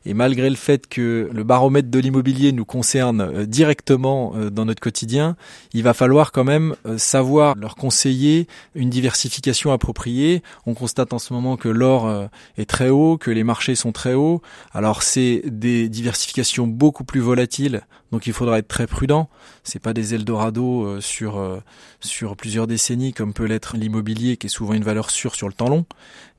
et 0.06 0.14
malgré 0.14 0.50
le 0.50 0.56
fait 0.56 0.88
que 0.88 1.30
le 1.34 1.44
baromètre 1.44 1.90
de 1.90 2.00
l'immobilier 2.00 2.52
nous 2.52 2.66
concerne 2.66 3.22
euh, 3.22 3.46
directement 3.46 4.34
euh, 4.36 4.50
dans 4.50 4.66
notre 4.66 4.82
quotidien, 4.82 5.36
il 5.74 5.84
va 5.84 5.94
falloir 5.94 6.32
quand 6.32 6.44
même 6.44 6.76
euh, 6.86 6.98
savoir 6.98 7.56
leur 7.56 7.76
conseiller 7.76 8.48
une 8.76 8.90
diversification 8.90 9.72
appropriée. 9.72 10.44
On 10.66 10.76
constate 10.76 11.14
en 11.14 11.20
ce 11.20 11.34
moment 11.34 11.58
que 11.58 11.70
l'or 11.70 12.30
est 12.58 12.70
très 12.70 12.90
haut, 12.90 13.18
que 13.18 13.32
les 13.32 13.44
marchés 13.44 13.76
sont 13.76 13.92
très 13.92 14.14
hauts. 14.14 14.42
Alors 14.74 15.02
c'est 15.02 15.42
des 15.46 15.90
diversifications 15.90 16.68
beaucoup 16.68 17.04
plus 17.04 17.20
volatiles, 17.20 17.82
donc 18.12 18.28
il 18.28 18.34
faudra 18.34 18.60
être 18.60 18.68
très 18.68 18.88
prudent. 18.88 19.30
C'est 19.64 19.80
pas 19.80 19.94
des 19.94 20.14
Eldorado 20.14 21.00
sur 21.02 21.62
sur 22.00 22.36
plusieurs 22.36 22.68
décennies 22.68 23.14
comme 23.14 23.34
peut 23.34 23.46
l'être 23.46 23.78
l'immobilier 23.78 24.38
qui 24.38 24.48
est 24.48 24.50
souvent 24.50 24.74
une 24.74 24.84
valeur 24.84 25.10
sûre 25.10 25.36
sur 25.36 25.48
le 25.48 25.54
temps 25.54 25.70
long. 25.70 25.86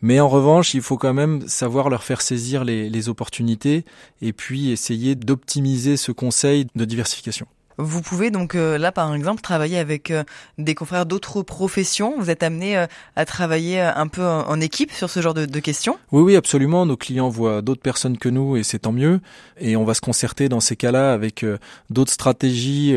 Mais 0.03 0.21
en 0.21 0.29
revanche, 0.29 0.75
il 0.75 0.83
faut 0.83 0.99
quand 0.99 1.15
même 1.15 1.47
savoir 1.49 1.89
leur 1.89 2.05
faire 2.05 2.21
saisir 2.21 2.65
les, 2.65 3.09
opportunités 3.09 3.85
et 4.21 4.33
puis 4.33 4.71
essayer 4.71 5.15
d'optimiser 5.15 5.97
ce 5.97 6.13
conseil 6.13 6.67
de 6.75 6.85
diversification. 6.85 7.47
Vous 7.79 8.01
pouvez 8.01 8.31
donc 8.31 8.55
euh, 8.55 8.79
là 8.79 8.91
par 8.91 9.15
exemple 9.15 9.43
travailler 9.43 9.79
avec 9.79 10.11
euh, 10.11 10.25
des 10.57 10.75
confrères 10.75 11.05
d'autres 11.05 11.43
professions. 11.43 12.15
Vous 12.19 12.31
êtes 12.31 12.43
amené 12.43 12.77
euh, 12.77 12.87
à 13.17 13.25
travailler 13.25 13.81
un 13.81 14.09
peu 14.09 14.25
en, 14.25 14.61
équipe 14.61 14.91
sur 14.93 15.11
ce 15.11 15.21
genre 15.21 15.35
de, 15.35 15.45
de, 15.45 15.61
questions 15.61 15.99
Oui, 16.13 16.23
oui, 16.23 16.37
absolument. 16.37 16.87
Nos 16.87 16.97
clients 16.97 17.29
voient 17.29 17.61
d'autres 17.61 17.83
personnes 17.83 18.17
que 18.17 18.31
nous 18.31 18.57
et 18.57 18.63
c'est 18.63 18.81
tant 18.81 18.93
mieux. 18.93 19.21
Et 19.59 19.77
on 19.77 19.85
va 19.85 19.93
se 19.93 20.01
concerter 20.01 20.49
dans 20.49 20.61
ces 20.61 20.77
cas-là 20.77 21.13
avec 21.13 21.45
d'autres 21.91 22.13
stratégies 22.13 22.95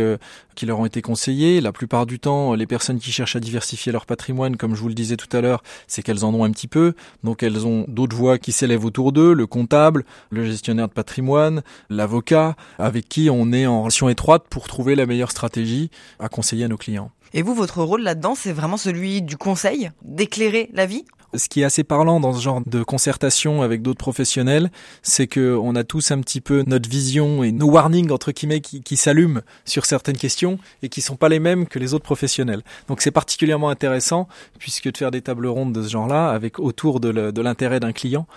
qui 0.59 0.65
leur 0.65 0.79
ont 0.79 0.85
été 0.85 1.01
conseillées. 1.01 1.61
La 1.61 1.71
plupart 1.71 2.05
du 2.05 2.19
temps, 2.19 2.53
les 2.53 2.65
personnes 2.65 2.99
qui 2.99 3.11
cherchent 3.11 3.37
à 3.37 3.39
diversifier 3.39 3.91
leur 3.91 4.05
patrimoine, 4.05 4.57
comme 4.57 4.75
je 4.75 4.81
vous 4.81 4.89
le 4.89 4.93
disais 4.93 5.15
tout 5.15 5.35
à 5.35 5.39
l'heure, 5.39 5.63
c'est 5.87 6.01
qu'elles 6.01 6.25
en 6.25 6.33
ont 6.33 6.43
un 6.43 6.51
petit 6.51 6.67
peu. 6.67 6.93
Donc 7.23 7.43
elles 7.43 7.65
ont 7.65 7.85
d'autres 7.87 8.15
voix 8.15 8.37
qui 8.37 8.51
s'élèvent 8.51 8.83
autour 8.85 9.11
d'eux, 9.11 9.33
le 9.33 9.47
comptable, 9.47 10.03
le 10.31 10.43
gestionnaire 10.45 10.87
de 10.87 10.93
patrimoine, 10.93 11.61
l'avocat, 11.89 12.55
avec 12.77 13.07
qui 13.07 13.29
on 13.29 13.51
est 13.51 13.65
en 13.67 13.83
relation 13.83 14.09
étroite 14.09 14.43
pour 14.49 14.67
trouver 14.69 14.95
la 14.95 15.05
meilleure 15.05 15.31
stratégie 15.31 15.89
à 16.19 16.29
conseiller 16.29 16.63
à 16.63 16.67
nos 16.69 16.77
clients. 16.77 17.11
Et 17.33 17.41
vous, 17.41 17.53
votre 17.53 17.83
rôle 17.83 18.01
là-dedans, 18.01 18.35
c'est 18.35 18.53
vraiment 18.53 18.77
celui 18.77 19.21
du 19.21 19.35
conseil, 19.35 19.91
d'éclairer 20.03 20.69
la 20.73 20.85
vie 20.85 21.05
ce 21.35 21.49
qui 21.49 21.61
est 21.61 21.63
assez 21.63 21.83
parlant 21.83 22.19
dans 22.19 22.33
ce 22.33 22.41
genre 22.41 22.61
de 22.65 22.83
concertation 22.83 23.61
avec 23.61 23.81
d'autres 23.81 23.99
professionnels, 23.99 24.71
c'est 25.01 25.27
que 25.27 25.57
on 25.61 25.75
a 25.75 25.83
tous 25.83 26.11
un 26.11 26.19
petit 26.21 26.41
peu 26.41 26.63
notre 26.65 26.89
vision 26.89 27.43
et 27.43 27.51
nos 27.51 27.67
warnings 27.67 28.11
entre 28.11 28.31
guillemets 28.31 28.61
qui, 28.61 28.97
s'allument 28.97 29.41
sur 29.65 29.85
certaines 29.85 30.17
questions 30.17 30.59
et 30.81 30.89
qui 30.89 31.01
sont 31.01 31.15
pas 31.15 31.29
les 31.29 31.39
mêmes 31.39 31.67
que 31.67 31.79
les 31.79 31.93
autres 31.93 32.03
professionnels. 32.03 32.61
Donc 32.87 33.01
c'est 33.01 33.11
particulièrement 33.11 33.69
intéressant 33.69 34.27
puisque 34.57 34.91
de 34.91 34.97
faire 34.97 35.11
des 35.11 35.21
tables 35.21 35.47
rondes 35.47 35.73
de 35.73 35.83
ce 35.83 35.89
genre-là 35.89 36.29
avec 36.29 36.59
autour 36.59 36.99
de 36.99 37.41
l'intérêt 37.41 37.79
d'un 37.79 37.93
client, 37.93 38.27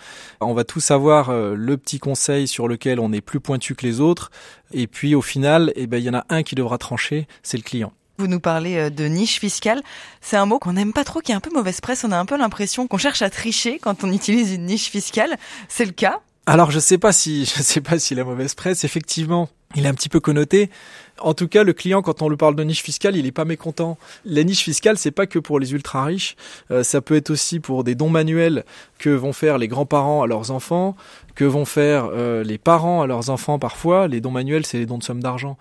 on 0.40 0.54
va 0.54 0.64
tous 0.64 0.90
avoir 0.90 1.30
euh, 1.30 1.54
le 1.56 1.76
petit 1.76 1.98
conseil 1.98 2.46
sur 2.46 2.68
lequel 2.68 3.00
on 3.00 3.12
est 3.12 3.20
plus 3.20 3.40
pointu 3.40 3.74
que 3.74 3.86
les 3.86 4.00
autres 4.00 4.30
et 4.72 4.86
puis 4.86 5.14
au 5.14 5.22
final, 5.22 5.72
eh 5.76 5.86
ben 5.86 5.98
il 5.98 6.04
y 6.04 6.10
en 6.10 6.14
a 6.14 6.24
un 6.28 6.42
qui 6.42 6.54
devra 6.54 6.78
trancher, 6.78 7.26
c'est 7.42 7.56
le 7.56 7.62
client. 7.62 7.92
Vous 8.22 8.28
nous 8.28 8.38
parlez 8.38 8.76
euh, 8.76 8.88
de 8.88 9.06
niche 9.06 9.40
fiscale. 9.40 9.82
C'est 10.20 10.36
un 10.36 10.46
mot 10.46 10.60
qu'on 10.60 10.74
n'aime 10.74 10.92
pas 10.92 11.02
trop, 11.02 11.18
qui 11.18 11.32
est 11.32 11.34
un 11.34 11.40
peu 11.40 11.50
mauvaise 11.52 11.80
presse. 11.80 12.04
On 12.04 12.12
a 12.12 12.16
un 12.16 12.24
peu 12.24 12.36
l'impression 12.36 12.86
qu'on 12.86 12.96
cherche 12.96 13.20
à 13.20 13.30
tricher 13.30 13.80
quand 13.80 14.04
on 14.04 14.12
utilise 14.12 14.52
une 14.52 14.66
niche 14.66 14.90
fiscale. 14.90 15.36
C'est 15.68 15.84
le 15.84 15.90
cas? 15.90 16.20
Alors 16.46 16.70
je 16.70 16.78
sais 16.78 16.98
pas 16.98 17.10
si 17.10 17.44
je 17.56 17.62
sais 17.62 17.80
pas 17.80 17.98
si 17.98 18.14
la 18.14 18.22
mauvaise 18.22 18.54
presse 18.54 18.84
effectivement 18.84 19.48
il 19.74 19.86
est 19.86 19.88
un 19.88 19.94
petit 19.94 20.08
peu 20.08 20.20
connoté. 20.20 20.70
En 21.20 21.34
tout 21.34 21.46
cas, 21.46 21.62
le 21.62 21.72
client, 21.72 22.02
quand 22.02 22.22
on 22.22 22.28
lui 22.28 22.36
parle 22.36 22.56
de 22.56 22.64
niche 22.64 22.82
fiscale, 22.82 23.16
il 23.16 23.26
est 23.26 23.32
pas 23.32 23.44
mécontent. 23.44 23.98
La 24.24 24.42
niche 24.44 24.62
fiscale, 24.62 24.98
c'est 24.98 25.10
pas 25.10 25.26
que 25.26 25.38
pour 25.38 25.60
les 25.60 25.72
ultra 25.72 26.04
riches. 26.04 26.36
Euh, 26.70 26.82
ça 26.82 27.00
peut 27.00 27.14
être 27.14 27.30
aussi 27.30 27.60
pour 27.60 27.84
des 27.84 27.94
dons 27.94 28.08
manuels 28.08 28.64
que 28.98 29.10
vont 29.10 29.32
faire 29.32 29.58
les 29.58 29.68
grands-parents 29.68 30.22
à 30.22 30.26
leurs 30.26 30.50
enfants, 30.50 30.96
que 31.34 31.44
vont 31.44 31.64
faire 31.64 32.08
euh, 32.12 32.42
les 32.42 32.58
parents 32.58 33.02
à 33.02 33.06
leurs 33.06 33.30
enfants 33.30 33.58
parfois. 33.58 34.08
Les 34.08 34.20
dons 34.20 34.30
manuels, 34.30 34.66
c'est 34.66 34.78
les 34.78 34.86
dons 34.86 34.98
de 34.98 35.04
somme 35.04 35.22
d'argent. 35.22 35.56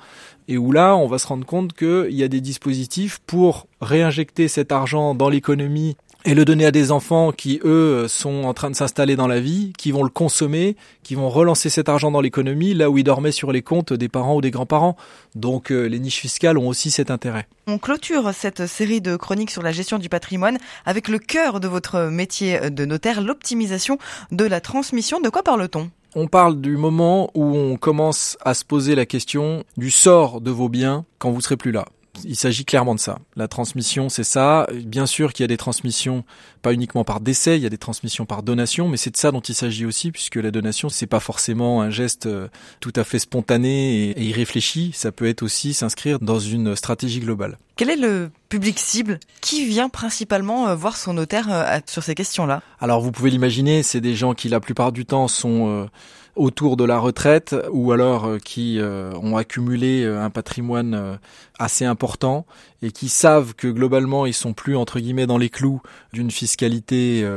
Et 0.47 0.57
où 0.57 0.71
là, 0.71 0.95
on 0.95 1.07
va 1.07 1.19
se 1.19 1.27
rendre 1.27 1.45
compte 1.45 1.73
qu'il 1.73 2.15
y 2.15 2.23
a 2.23 2.27
des 2.27 2.41
dispositifs 2.41 3.19
pour 3.25 3.67
réinjecter 3.81 4.47
cet 4.47 4.71
argent 4.71 5.15
dans 5.15 5.29
l'économie 5.29 5.95
et 6.23 6.35
le 6.35 6.45
donner 6.45 6.65
à 6.65 6.71
des 6.71 6.91
enfants 6.91 7.31
qui, 7.31 7.59
eux, 7.63 8.07
sont 8.07 8.43
en 8.43 8.53
train 8.53 8.69
de 8.69 8.75
s'installer 8.75 9.15
dans 9.15 9.27
la 9.27 9.39
vie, 9.39 9.73
qui 9.77 9.91
vont 9.91 10.03
le 10.03 10.09
consommer, 10.09 10.75
qui 11.03 11.15
vont 11.15 11.29
relancer 11.29 11.69
cet 11.69 11.89
argent 11.89 12.11
dans 12.11 12.21
l'économie, 12.21 12.73
là 12.73 12.89
où 12.89 12.97
il 12.97 13.03
dormait 13.03 13.31
sur 13.31 13.51
les 13.51 13.61
comptes 13.61 13.93
des 13.93 14.09
parents 14.09 14.35
ou 14.35 14.41
des 14.41 14.51
grands-parents. 14.51 14.95
Donc 15.35 15.71
euh, 15.71 15.85
les 15.85 15.99
niches 15.99 16.19
fiscales 16.19 16.57
ont 16.57 16.67
aussi 16.67 16.91
cet 16.91 17.09
intérêt. 17.09 17.47
On 17.67 17.77
clôture 17.77 18.31
cette 18.33 18.67
série 18.67 19.01
de 19.01 19.15
chroniques 19.15 19.51
sur 19.51 19.63
la 19.63 19.71
gestion 19.71 19.97
du 19.97 20.09
patrimoine 20.09 20.57
avec 20.85 21.07
le 21.07 21.19
cœur 21.19 21.59
de 21.59 21.67
votre 21.67 22.09
métier 22.09 22.69
de 22.69 22.85
notaire, 22.85 23.21
l'optimisation 23.21 23.97
de 24.31 24.45
la 24.45 24.61
transmission. 24.61 25.21
De 25.21 25.29
quoi 25.29 25.43
parle-t-on? 25.43 25.89
On 26.13 26.27
parle 26.27 26.59
du 26.59 26.75
moment 26.75 27.31
où 27.35 27.55
on 27.55 27.77
commence 27.77 28.37
à 28.41 28.53
se 28.53 28.65
poser 28.65 28.95
la 28.95 29.05
question 29.05 29.63
du 29.77 29.89
sort 29.89 30.41
de 30.41 30.51
vos 30.51 30.67
biens 30.67 31.05
quand 31.19 31.31
vous 31.31 31.41
serez 31.41 31.57
plus 31.57 31.71
là 31.71 31.85
il 32.23 32.35
s'agit 32.35 32.65
clairement 32.65 32.95
de 32.95 32.99
ça. 32.99 33.19
La 33.35 33.47
transmission, 33.47 34.09
c'est 34.09 34.23
ça. 34.23 34.67
Bien 34.73 35.05
sûr 35.05 35.33
qu'il 35.33 35.43
y 35.43 35.45
a 35.45 35.47
des 35.47 35.57
transmissions 35.57 36.23
pas 36.61 36.73
uniquement 36.73 37.03
par 37.03 37.21
décès, 37.21 37.57
il 37.57 37.63
y 37.63 37.65
a 37.65 37.69
des 37.69 37.77
transmissions 37.77 38.25
par 38.25 38.43
donation, 38.43 38.87
mais 38.87 38.97
c'est 38.97 39.09
de 39.09 39.17
ça 39.17 39.31
dont 39.31 39.39
il 39.39 39.55
s'agit 39.55 39.85
aussi, 39.85 40.11
puisque 40.11 40.35
la 40.35 40.51
donation, 40.51 40.89
c'est 40.89 41.07
pas 41.07 41.19
forcément 41.19 41.81
un 41.81 41.89
geste 41.89 42.27
euh, 42.27 42.47
tout 42.79 42.93
à 42.95 43.03
fait 43.03 43.19
spontané 43.19 44.11
et, 44.11 44.23
irréfléchi. 44.23 44.91
Ça 44.93 45.11
peut 45.11 45.27
être 45.27 45.41
aussi 45.41 45.73
s'inscrire 45.73 46.19
dans 46.19 46.39
une 46.39 46.75
stratégie 46.75 47.19
globale. 47.19 47.57
Quel 47.77 47.89
est 47.89 47.95
le 47.95 48.29
public 48.49 48.77
cible 48.77 49.19
Qui 49.41 49.65
vient 49.65 49.89
principalement 49.89 50.67
euh, 50.67 50.75
voir 50.75 50.97
son 50.97 51.13
notaire 51.13 51.47
euh, 51.49 51.79
sur 51.87 52.03
ces 52.03 52.13
questions-là? 52.13 52.61
Alors 52.79 53.01
vous 53.01 53.11
pouvez 53.11 53.31
l'imaginer, 53.31 53.81
c'est 53.81 54.01
des 54.01 54.15
gens 54.15 54.33
qui 54.33 54.49
la 54.49 54.59
plupart 54.59 54.91
du 54.91 55.05
temps 55.05 55.27
sont 55.27 55.89
autour 56.35 56.77
de 56.77 56.83
la 56.83 56.97
retraite 56.99 57.55
ou 57.71 57.91
alors 57.91 58.25
euh, 58.25 58.37
qui 58.37 58.79
euh, 58.79 59.11
ont 59.21 59.37
accumulé 59.37 60.03
euh, 60.03 60.23
un 60.23 60.29
patrimoine 60.29 61.19
assez 61.59 61.85
important 61.85 62.45
et 62.81 62.91
qui 62.91 63.09
savent 63.09 63.53
que 63.53 63.67
globalement 63.67 64.25
ils 64.25 64.33
sont 64.33 64.53
plus 64.53 64.75
entre 64.75 64.99
guillemets 64.99 65.27
dans 65.27 65.37
les 65.37 65.49
clous 65.49 65.81
d'une 66.13 66.31
fiscalité 66.31 67.27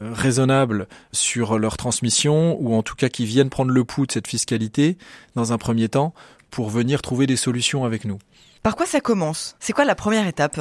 raisonnable 0.00 0.88
sur 1.12 1.58
leur 1.58 1.76
transmission 1.76 2.56
ou 2.60 2.74
en 2.74 2.82
tout 2.82 2.96
cas 2.96 3.08
qui 3.08 3.24
viennent 3.24 3.50
prendre 3.50 3.70
le 3.70 3.84
pouls 3.84 4.06
de 4.06 4.12
cette 4.12 4.26
fiscalité 4.26 4.98
dans 5.36 5.52
un 5.52 5.58
premier 5.58 5.88
temps 5.88 6.14
pour 6.50 6.70
venir 6.70 7.02
trouver 7.02 7.26
des 7.26 7.36
solutions 7.36 7.84
avec 7.84 8.04
nous. 8.04 8.18
Par 8.62 8.74
quoi 8.74 8.86
ça 8.86 9.00
commence? 9.00 9.54
C'est 9.60 9.72
quoi 9.72 9.84
la 9.84 9.94
première 9.94 10.26
étape? 10.26 10.60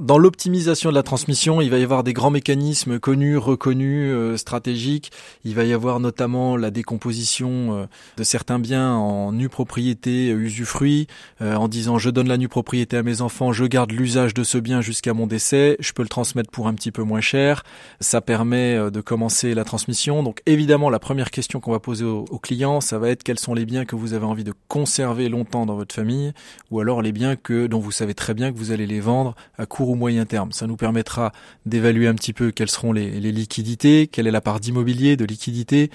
Dans 0.00 0.18
l'optimisation 0.18 0.90
de 0.90 0.94
la 0.94 1.02
transmission, 1.02 1.60
il 1.60 1.70
va 1.70 1.78
y 1.78 1.82
avoir 1.82 2.04
des 2.04 2.12
grands 2.12 2.30
mécanismes 2.30 3.00
connus, 3.00 3.36
reconnus, 3.36 4.12
euh, 4.12 4.36
stratégiques. 4.36 5.10
Il 5.44 5.54
va 5.56 5.64
y 5.64 5.72
avoir 5.72 5.98
notamment 5.98 6.56
la 6.56 6.70
décomposition 6.70 7.74
euh, 7.74 7.86
de 8.16 8.22
certains 8.22 8.60
biens 8.60 8.92
en 8.92 9.32
nue 9.32 9.48
propriété, 9.48 10.30
euh, 10.30 10.38
usufruit, 10.38 11.08
en 11.40 11.68
disant 11.68 11.98
je 11.98 12.10
donne 12.10 12.28
la 12.28 12.36
nue 12.36 12.48
propriété 12.48 12.96
à 12.96 13.02
mes 13.02 13.20
enfants, 13.20 13.52
je 13.52 13.64
garde 13.64 13.92
l'usage 13.92 14.34
de 14.34 14.44
ce 14.44 14.58
bien 14.58 14.80
jusqu'à 14.80 15.14
mon 15.14 15.26
décès, 15.26 15.76
je 15.80 15.92
peux 15.92 16.02
le 16.02 16.08
transmettre 16.08 16.50
pour 16.50 16.68
un 16.68 16.74
petit 16.74 16.92
peu 16.92 17.02
moins 17.02 17.20
cher. 17.20 17.64
Ça 18.00 18.20
permet 18.20 18.90
de 18.90 19.00
commencer 19.00 19.54
la 19.54 19.64
transmission. 19.64 20.22
Donc 20.22 20.42
évidemment, 20.46 20.90
la 20.90 20.98
première 20.98 21.30
question 21.30 21.60
qu'on 21.60 21.72
va 21.72 21.80
poser 21.80 22.04
aux, 22.04 22.24
clients, 22.38 22.80
ça 22.80 22.98
va 22.98 23.10
être 23.10 23.22
quels 23.22 23.38
sont 23.38 23.54
les 23.54 23.66
biens 23.66 23.84
que 23.84 23.96
vous 23.96 24.14
avez 24.14 24.24
envie 24.24 24.44
de 24.44 24.54
conserver 24.68 25.28
longtemps 25.28 25.66
dans 25.66 25.74
votre 25.74 25.94
famille, 25.94 26.32
ou 26.70 26.80
alors 26.80 27.02
les 27.02 27.12
biens 27.12 27.36
que 27.36 27.66
dont 27.66 27.80
vous 27.80 27.92
savez 27.92 28.14
très 28.14 28.34
bien 28.34 28.52
que 28.52 28.58
vous 28.58 28.70
allez 28.70 28.86
les 28.86 29.00
vendre 29.00 29.34
à 29.58 29.66
court 29.66 29.87
ou 29.88 29.94
moyen 29.94 30.24
terme. 30.24 30.52
Ça 30.52 30.66
nous 30.66 30.76
permettra 30.76 31.32
d'évaluer 31.66 32.06
un 32.06 32.14
petit 32.14 32.32
peu 32.32 32.50
quelles 32.50 32.70
seront 32.70 32.92
les, 32.92 33.08
liquidités, 33.20 34.06
quelle 34.06 34.26
est 34.26 34.32
la 34.32 34.40
part 34.40 34.60
d'immobilier, 34.60 35.16
de 35.16 35.24
liquidité, 35.24 35.90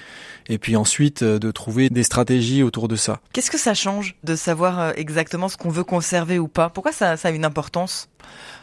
et 0.47 0.57
puis 0.57 0.75
ensuite 0.75 1.23
euh, 1.23 1.39
de 1.39 1.51
trouver 1.51 1.89
des 1.89 2.03
stratégies 2.03 2.63
autour 2.63 2.87
de 2.87 2.95
ça. 2.95 3.19
Qu'est-ce 3.33 3.51
que 3.51 3.57
ça 3.57 3.73
change 3.73 4.15
de 4.23 4.35
savoir 4.35 4.79
euh, 4.79 4.91
exactement 4.95 5.49
ce 5.49 5.57
qu'on 5.57 5.69
veut 5.69 5.83
conserver 5.83 6.39
ou 6.39 6.47
pas? 6.47 6.69
Pourquoi 6.69 6.91
ça, 6.91 7.17
ça 7.17 7.29
a 7.29 7.31
une 7.31 7.45
importance? 7.45 8.09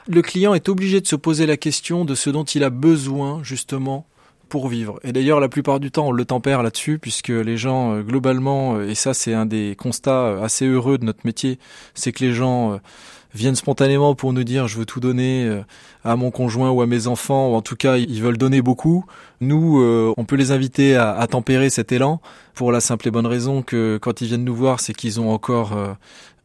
Le 0.08 0.22
client 0.22 0.54
est 0.54 0.68
obligé 0.68 1.00
de 1.00 1.06
se 1.06 1.16
poser 1.16 1.46
la 1.46 1.56
question 1.56 2.04
de 2.04 2.14
ce 2.14 2.30
dont 2.30 2.44
il 2.44 2.64
a 2.64 2.70
besoin 2.70 3.42
justement 3.42 4.06
pour 4.50 4.68
vivre. 4.68 5.00
Et 5.02 5.12
d'ailleurs, 5.12 5.40
la 5.40 5.48
plupart 5.48 5.80
du 5.80 5.90
temps, 5.90 6.08
on 6.08 6.12
le 6.12 6.26
tempère 6.26 6.62
là-dessus, 6.62 6.98
puisque 6.98 7.28
les 7.28 7.56
gens, 7.56 7.94
euh, 7.94 8.02
globalement, 8.02 8.80
et 8.82 8.94
ça 8.94 9.14
c'est 9.14 9.32
un 9.32 9.46
des 9.46 9.74
constats 9.78 10.42
assez 10.42 10.66
heureux 10.66 10.98
de 10.98 11.06
notre 11.06 11.20
métier, 11.24 11.58
c'est 11.94 12.12
que 12.12 12.22
les 12.22 12.32
gens 12.32 12.78
viennent 13.34 13.56
spontanément 13.56 14.14
pour 14.14 14.32
nous 14.32 14.44
dire 14.44 14.68
je 14.68 14.76
veux 14.76 14.86
tout 14.86 15.00
donner 15.00 15.44
euh, 15.46 15.62
à 16.04 16.16
mon 16.16 16.30
conjoint 16.30 16.70
ou 16.70 16.82
à 16.82 16.86
mes 16.86 17.06
enfants, 17.06 17.50
ou 17.50 17.54
en 17.54 17.62
tout 17.62 17.76
cas 17.76 17.96
ils 17.96 18.22
veulent 18.22 18.38
donner 18.38 18.62
beaucoup, 18.62 19.04
nous 19.40 19.80
euh, 19.80 20.12
on 20.16 20.24
peut 20.24 20.36
les 20.36 20.52
inviter 20.52 20.96
à, 20.96 21.26
tempérer 21.28 21.70
cet 21.70 21.92
élan 21.92 22.20
pour 22.54 22.72
la 22.72 22.80
simple 22.80 23.08
et 23.08 23.10
bonne 23.10 23.26
raison 23.26 23.62
que 23.62 23.98
quand 24.00 24.20
ils 24.20 24.28
viennent 24.28 24.44
nous 24.44 24.54
voir 24.54 24.80
c'est 24.80 24.92
qu'ils 24.92 25.20
ont 25.20 25.30
encore 25.30 25.76
euh, 25.76 25.92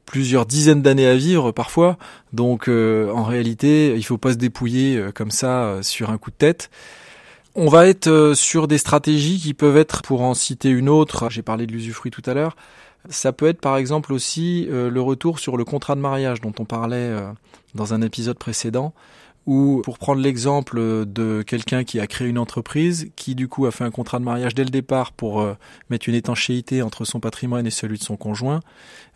plusieurs 0.06 0.46
dizaines 0.46 0.82
d'années 0.82 1.08
à 1.08 1.16
vivre 1.16 1.52
parfois, 1.52 1.98
donc 2.32 2.68
en 2.68 3.24
réalité 3.24 3.96
il 3.96 4.04
faut 4.04 4.20
pas 4.20 4.34
se 4.34 4.38
dépouiller 4.38 5.04
comme 5.16 5.32
ça 5.32 5.80
sur 5.82 6.12
un 6.12 6.20
coup 6.20 6.30
de 6.30 6.36
tête. 6.36 6.70
On 7.56 7.70
va 7.70 7.88
être 7.88 8.34
sur 8.36 8.68
des 8.68 8.78
stratégies 8.78 9.40
qui 9.40 9.54
peuvent 9.54 9.78
être, 9.78 10.02
pour 10.02 10.22
en 10.22 10.34
citer 10.34 10.70
une 10.70 10.90
autre, 10.90 11.30
j'ai 11.30 11.42
parlé 11.42 11.66
de 11.66 11.72
l'usufruit 11.72 12.12
tout 12.12 12.24
à 12.26 12.34
l'heure, 12.34 12.56
Ça 13.10 13.32
peut 13.32 13.48
être 13.48 13.62
par 13.62 13.78
exemple 13.78 14.12
aussi 14.12 14.68
le 14.70 15.02
retour 15.02 15.40
sur 15.40 15.56
le 15.56 15.64
contrat 15.64 15.96
de 15.96 16.02
mariage 16.02 16.42
dont 16.42 16.54
on 16.60 16.66
parlait 16.66 17.14
dans 17.74 17.94
un 17.94 18.02
épisode 18.02 18.38
précédent 18.38 18.94
ou 19.46 19.82
pour 19.84 20.00
prendre 20.00 20.22
l'exemple 20.22 21.06
de 21.06 21.44
quelqu'un 21.46 21.84
qui 21.84 22.00
a 22.00 22.08
créé 22.08 22.28
une 22.28 22.40
entreprise, 22.40 23.12
qui 23.16 23.36
du 23.36 23.48
coup 23.48 23.66
a 23.66 23.72
fait 23.72 23.84
un 23.84 23.92
contrat 23.92 24.20
de 24.20 24.24
mariage 24.24 24.56
dès 24.56 24.64
le 24.64 24.70
départ 24.70 25.12
pour 25.12 25.42
euh, 25.42 25.54
mettre 25.90 26.10
une 26.10 26.16
étanchéité 26.16 26.82
entre 26.82 27.06
son 27.06 27.20
patrimoine 27.20 27.68
et 27.68 27.72
celui 27.72 28.00
de 28.00 28.04
son 28.04 28.18
conjoint, 28.18 28.62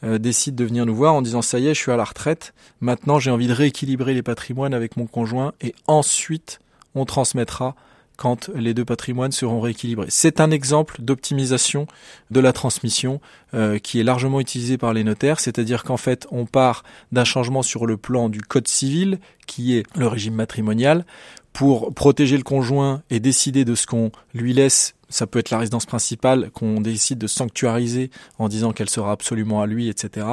euh, 0.04 0.20
décide 0.20 0.56
de 0.56 0.66
venir 0.66 0.86
nous 0.86 0.96
voir 0.96 1.16
en 1.16 1.22
disant 1.22 1.42
ça 1.42 1.60
y 1.60 1.68
est, 1.68 1.74
je 1.74 1.80
suis 1.80 1.92
à 1.92 1.98
la 1.98 2.04
retraite, 2.04 2.54
maintenant 2.80 3.18
j'ai 3.18 3.32
envie 3.32 3.48
de 3.48 3.54
rééquilibrer 3.54 4.14
les 4.14 4.22
patrimoines 4.22 4.74
avec 4.74 4.98
mon 4.98 5.08
conjoint 5.08 5.54
et 5.62 5.74
ensuite 5.88 6.60
on 6.94 7.06
transmettra 7.06 7.76
quand 8.20 8.50
les 8.54 8.74
deux 8.74 8.84
patrimoines 8.84 9.32
seront 9.32 9.62
rééquilibrés. 9.62 10.08
C'est 10.10 10.42
un 10.42 10.52
exemple 10.52 10.98
d'optimisation 11.00 11.88
de 12.32 12.42
la 12.42 12.52
transmission 12.52 13.22
euh, 13.54 13.80
qui 13.80 13.98
est 13.98 14.04
largement 14.04 14.42
utilisé 14.42 14.78
par 14.78 14.94
les 14.94 15.06
notaires, 15.06 15.40
c'est-à-dire 15.40 15.86
qu'en 15.86 15.96
fait 15.96 16.28
on 16.30 16.46
part 16.46 16.84
d'un 17.14 17.24
changement 17.24 17.64
sur 17.64 17.86
le 17.86 17.96
plan 17.96 18.28
du 18.28 18.42
code 18.42 18.68
civil, 18.68 19.20
qui 19.48 19.78
est 19.78 19.86
le 19.96 20.08
régime 20.08 20.34
matrimonial, 20.34 21.06
pour 21.54 21.94
protéger 21.94 22.36
le 22.36 22.44
conjoint 22.44 23.04
et 23.10 23.22
décider 23.22 23.64
de 23.64 23.74
ce 23.74 23.88
qu'on 23.88 24.12
lui 24.34 24.54
laisse 24.54 24.96
ça 25.12 25.26
peut 25.26 25.40
être 25.40 25.50
la 25.50 25.58
résidence 25.58 25.88
principale 25.88 26.52
qu'on 26.52 26.82
décide 26.82 27.18
de 27.18 27.26
sanctuariser 27.26 28.12
en 28.38 28.48
disant 28.48 28.74
qu'elle 28.74 28.92
sera 28.92 29.12
absolument 29.12 29.60
à 29.60 29.66
lui, 29.66 29.90
etc 29.90 30.28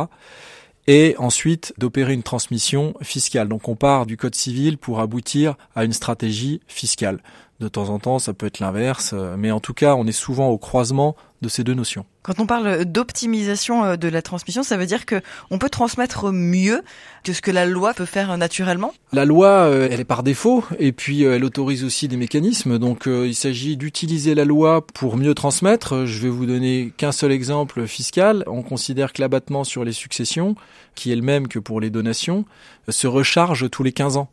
et 0.87 1.17
ensuite 1.19 1.75
d'opérer 1.79 2.15
une 2.15 2.23
transmission 2.23 2.95
fiscale. 3.03 3.49
Donc 3.49 3.69
on 3.69 3.77
part 3.77 4.07
du 4.07 4.17
code 4.17 4.35
civil 4.35 4.79
pour 4.79 5.01
aboutir 5.01 5.57
à 5.75 5.85
une 5.85 5.93
stratégie 5.93 6.61
fiscale. 6.69 7.21
De 7.59 7.69
temps 7.69 7.89
en 7.89 7.99
temps, 7.99 8.19
ça 8.19 8.35
peut 8.35 8.45
être 8.45 8.61
l'inverse, 8.61 9.15
euh, 9.15 9.35
mais 9.39 9.51
en 9.51 9.61
tout 9.61 9.73
cas, 9.73 9.95
on 9.95 10.07
est 10.07 10.13
souvent 10.13 10.49
au 10.49 10.59
croisement 10.59 11.17
de 11.41 11.49
ces 11.49 11.65
deux 11.65 11.73
notions. 11.73 12.05
Quand 12.23 12.39
on 12.39 12.47
parle 12.47 12.85
d'optimisation 12.85 13.83
euh, 13.83 13.97
de 13.97 14.09
la 14.09 14.21
transmission, 14.21 14.63
ça 14.63 14.77
veut 14.77 14.85
dire 14.85 15.07
que 15.07 15.23
on 15.51 15.57
peut 15.57 15.71
transmettre 15.71 16.33
mieux 16.33 16.83
que 17.25 17.33
ce 17.33 17.41
que 17.41 17.51
la 17.51 17.65
loi 17.65 17.95
peut 17.95 18.05
faire 18.05 18.37
naturellement? 18.37 18.93
La 19.15 19.25
loi, 19.25 19.49
euh, 19.49 19.89
elle 19.91 20.01
est 20.01 20.05
par 20.05 20.23
défaut, 20.23 20.65
et 20.79 20.93
puis 20.93 21.23
elle 21.23 21.45
autorise 21.47 21.83
aussi 21.83 22.09
des 22.09 22.19
mécanismes. 22.19 22.79
Donc 22.79 23.07
il 23.07 23.35
s'agit 23.35 23.79
d'utiliser 23.79 24.35
la 24.35 24.45
loi 24.45 24.87
pour 24.87 25.17
mieux 25.17 25.33
transmettre. 25.33 26.05
Je 26.05 26.21
vais 26.21 26.29
vous 26.29 26.45
donner 26.45 26.93
qu'un 26.99 27.13
seul 27.13 27.33
exemple 27.33 27.87
fiscal. 27.87 28.45
On 28.49 28.63
considère 28.63 29.15
que 29.15 29.23
l'abattement 29.23 29.65
sur 29.65 29.83
les 29.83 29.93
successions, 29.93 30.57
qui 30.95 31.11
est 31.11 31.17
le 31.17 31.23
même 31.23 31.49
que 31.49 31.59
pour 31.59 31.81
les 31.81 31.89
donations, 31.89 32.45
se 32.91 33.07
recharge 33.07 33.71
tous 33.71 33.83
les 33.83 33.93
15 33.93 34.19
ans. 34.19 34.29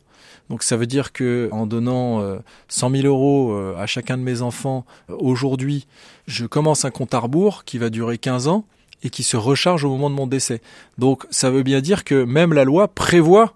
Donc 0.50 0.62
ça 0.62 0.76
veut 0.76 0.86
dire 0.86 1.12
que 1.12 1.48
en 1.52 1.66
donnant 1.66 2.20
100 2.68 2.88
euh, 2.88 2.96
000 3.02 3.06
euros 3.06 3.52
euh, 3.52 3.76
à 3.78 3.86
chacun 3.86 4.18
de 4.18 4.22
mes 4.22 4.42
enfants 4.42 4.84
euh, 5.10 5.16
aujourd'hui, 5.18 5.86
je 6.26 6.46
commence 6.46 6.84
un 6.84 6.90
compte 6.90 7.14
à 7.14 7.18
rebours 7.18 7.64
qui 7.64 7.78
va 7.78 7.90
durer 7.90 8.18
15 8.18 8.48
ans 8.48 8.66
et 9.02 9.10
qui 9.10 9.22
se 9.22 9.36
recharge 9.36 9.84
au 9.84 9.90
moment 9.90 10.10
de 10.10 10.14
mon 10.14 10.26
décès. 10.26 10.60
Donc 10.98 11.26
ça 11.30 11.50
veut 11.50 11.62
bien 11.62 11.80
dire 11.80 12.04
que 12.04 12.24
même 12.24 12.52
la 12.52 12.64
loi 12.64 12.88
prévoit 12.88 13.54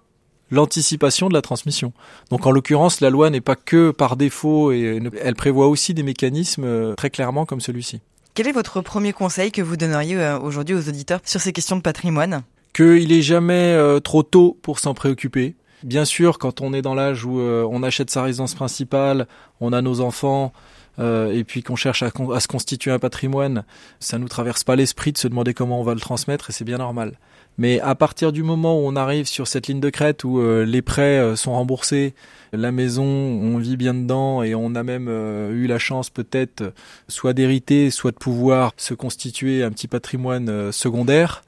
l'anticipation 0.51 1.29
de 1.29 1.33
la 1.33 1.43
transmission. 1.43 1.93
Donc 2.31 2.47
en 2.47 2.51
l'occurrence, 2.51 3.01
la 3.01 3.11
loi 3.11 3.29
n'est 3.29 3.41
pas 3.41 3.55
que 3.55 3.91
par 3.91 4.15
défaut 4.15 4.71
et 4.71 4.99
elle 5.21 5.35
prévoit 5.35 5.67
aussi 5.67 5.93
des 5.93 6.01
mécanismes 6.01 6.95
très 6.95 7.11
clairement 7.11 7.45
comme 7.45 7.61
celui-ci. 7.61 8.01
Quel 8.33 8.47
est 8.47 8.51
votre 8.51 8.81
premier 8.81 9.13
conseil 9.13 9.51
que 9.51 9.61
vous 9.61 9.77
donneriez 9.77 10.17
aujourd'hui 10.41 10.73
aux 10.73 10.89
auditeurs 10.89 11.19
sur 11.23 11.39
ces 11.39 11.53
questions 11.53 11.75
de 11.75 11.81
patrimoine? 11.81 12.41
Qu'il 12.73 13.11
est 13.11 13.21
jamais 13.21 13.77
trop 14.03 14.23
tôt 14.23 14.57
pour 14.63 14.79
s'en 14.79 14.95
préoccuper. 14.95 15.55
Bien 15.83 16.03
sûr, 16.03 16.39
quand 16.39 16.59
on 16.61 16.73
est 16.73 16.81
dans 16.81 16.93
l'âge 16.93 17.23
où 17.23 17.39
euh, 17.39 17.67
on 17.71 17.83
achète 17.83 18.09
sa 18.09 18.23
résidence 18.23 18.53
principale, 18.53 19.27
on 19.61 19.71
a 19.71 19.81
nos 19.81 20.01
enfants, 20.01 20.51
euh, 20.99 21.31
et 21.31 21.45
puis 21.45 21.63
qu'on 21.63 21.77
cherche 21.77 22.03
à, 22.03 22.09
se 22.09 22.47
constituer 22.47 22.91
un 22.91 22.99
patrimoine, 22.99 23.63
ça 24.01 24.17
nous 24.17 24.27
traverse 24.27 24.65
pas 24.65 24.75
l'esprit 24.75 25.13
de 25.13 25.17
se 25.17 25.29
demander 25.29 25.53
comment 25.53 25.79
on 25.79 25.83
va 25.83 25.93
le 25.93 26.01
transmettre, 26.01 26.49
et 26.49 26.53
c'est 26.53 26.65
bien 26.65 26.79
normal. 26.79 27.13
Mais 27.57 27.79
à 27.79 27.95
partir 27.95 28.33
du 28.33 28.43
moment 28.43 28.77
où 28.77 28.87
on 28.87 28.95
arrive 28.97 29.25
sur 29.25 29.47
cette 29.47 29.67
ligne 29.67 29.79
de 29.79 29.89
crête 29.89 30.25
où 30.25 30.39
euh, 30.39 30.65
les 30.65 30.81
prêts 30.81 31.35
sont 31.37 31.53
remboursés, 31.53 32.13
la 32.51 32.71
maison, 32.73 33.05
on 33.05 33.57
vit 33.57 33.77
bien 33.77 33.93
dedans 33.93 34.43
et 34.43 34.55
on 34.55 34.75
a 34.75 34.83
même 34.83 35.07
eu 35.07 35.67
la 35.67 35.77
chance 35.77 36.09
peut-être 36.09 36.73
soit 37.07 37.33
d'hériter, 37.33 37.91
soit 37.91 38.11
de 38.11 38.17
pouvoir 38.17 38.73
se 38.75 38.93
constituer 38.93 39.63
un 39.63 39.71
petit 39.71 39.87
patrimoine 39.87 40.71
secondaire, 40.71 41.43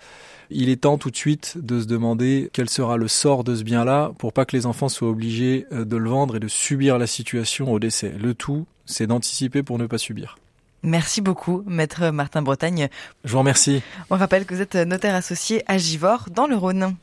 il 0.51 0.70
est 0.70 0.81
temps 0.81 0.98
tout 0.98 1.12
de 1.12 1.15
suite 1.15 1.58
de 1.58 1.81
se 1.81 1.86
demander 1.86 2.50
quel 2.53 2.70
sera 2.70 2.98
le 2.98 3.08
sort 3.08 3.43
de 3.43 3.55
ce 3.55 3.63
bien-là 3.63 4.12
pour 4.17 4.34
pas 4.34 4.46
que 4.46 4.55
les 4.55 4.65
enfants 4.65 4.89
soient 4.89 5.10
obligés 5.10 5.65
euh, 5.72 5.86
de 5.86 5.98
le 5.98 6.10
vendre 6.10 6.36
et 6.36 6.39
de 6.39 6.48
subir 6.48 6.98
la 6.98 7.08
situation 7.08 7.72
au 7.72 7.79
décès. 7.79 8.13
Le 8.20 8.34
tout, 8.34 8.65
c'est 8.86 9.08
d'anticiper 9.08 9.63
pour 9.63 9.77
ne 9.77 9.86
pas 9.86 9.98
subir. 9.98 10.38
Merci 10.84 11.22
beaucoup, 11.22 11.64
maître 11.68 12.09
Martin 12.09 12.42
Bretagne. 12.42 12.90
Je 13.24 13.31
vous 13.31 13.40
remercie. 13.40 13.81
On 14.09 14.18
rappelle 14.18 14.46
que 14.46 14.55
vous 14.55 14.61
êtes 14.61 14.75
notaire 14.75 15.16
associé 15.16 15.64
à 15.68 15.77
Givor 15.77 16.27
dans 16.31 16.48
le 16.48 16.55
Rhône. 16.55 16.96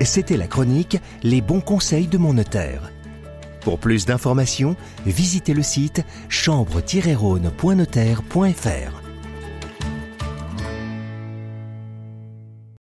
C'était 0.00 0.36
la 0.36 0.46
chronique 0.46 0.98
Les 1.22 1.40
bons 1.40 1.60
conseils 1.60 2.08
de 2.08 2.18
mon 2.18 2.34
notaire. 2.34 2.90
Pour 3.62 3.78
plus 3.78 4.04
d'informations, 4.06 4.76
visitez 5.06 5.54
le 5.54 5.62
site 5.62 6.04
chambre-rhône.notaire.fr. 6.28 9.01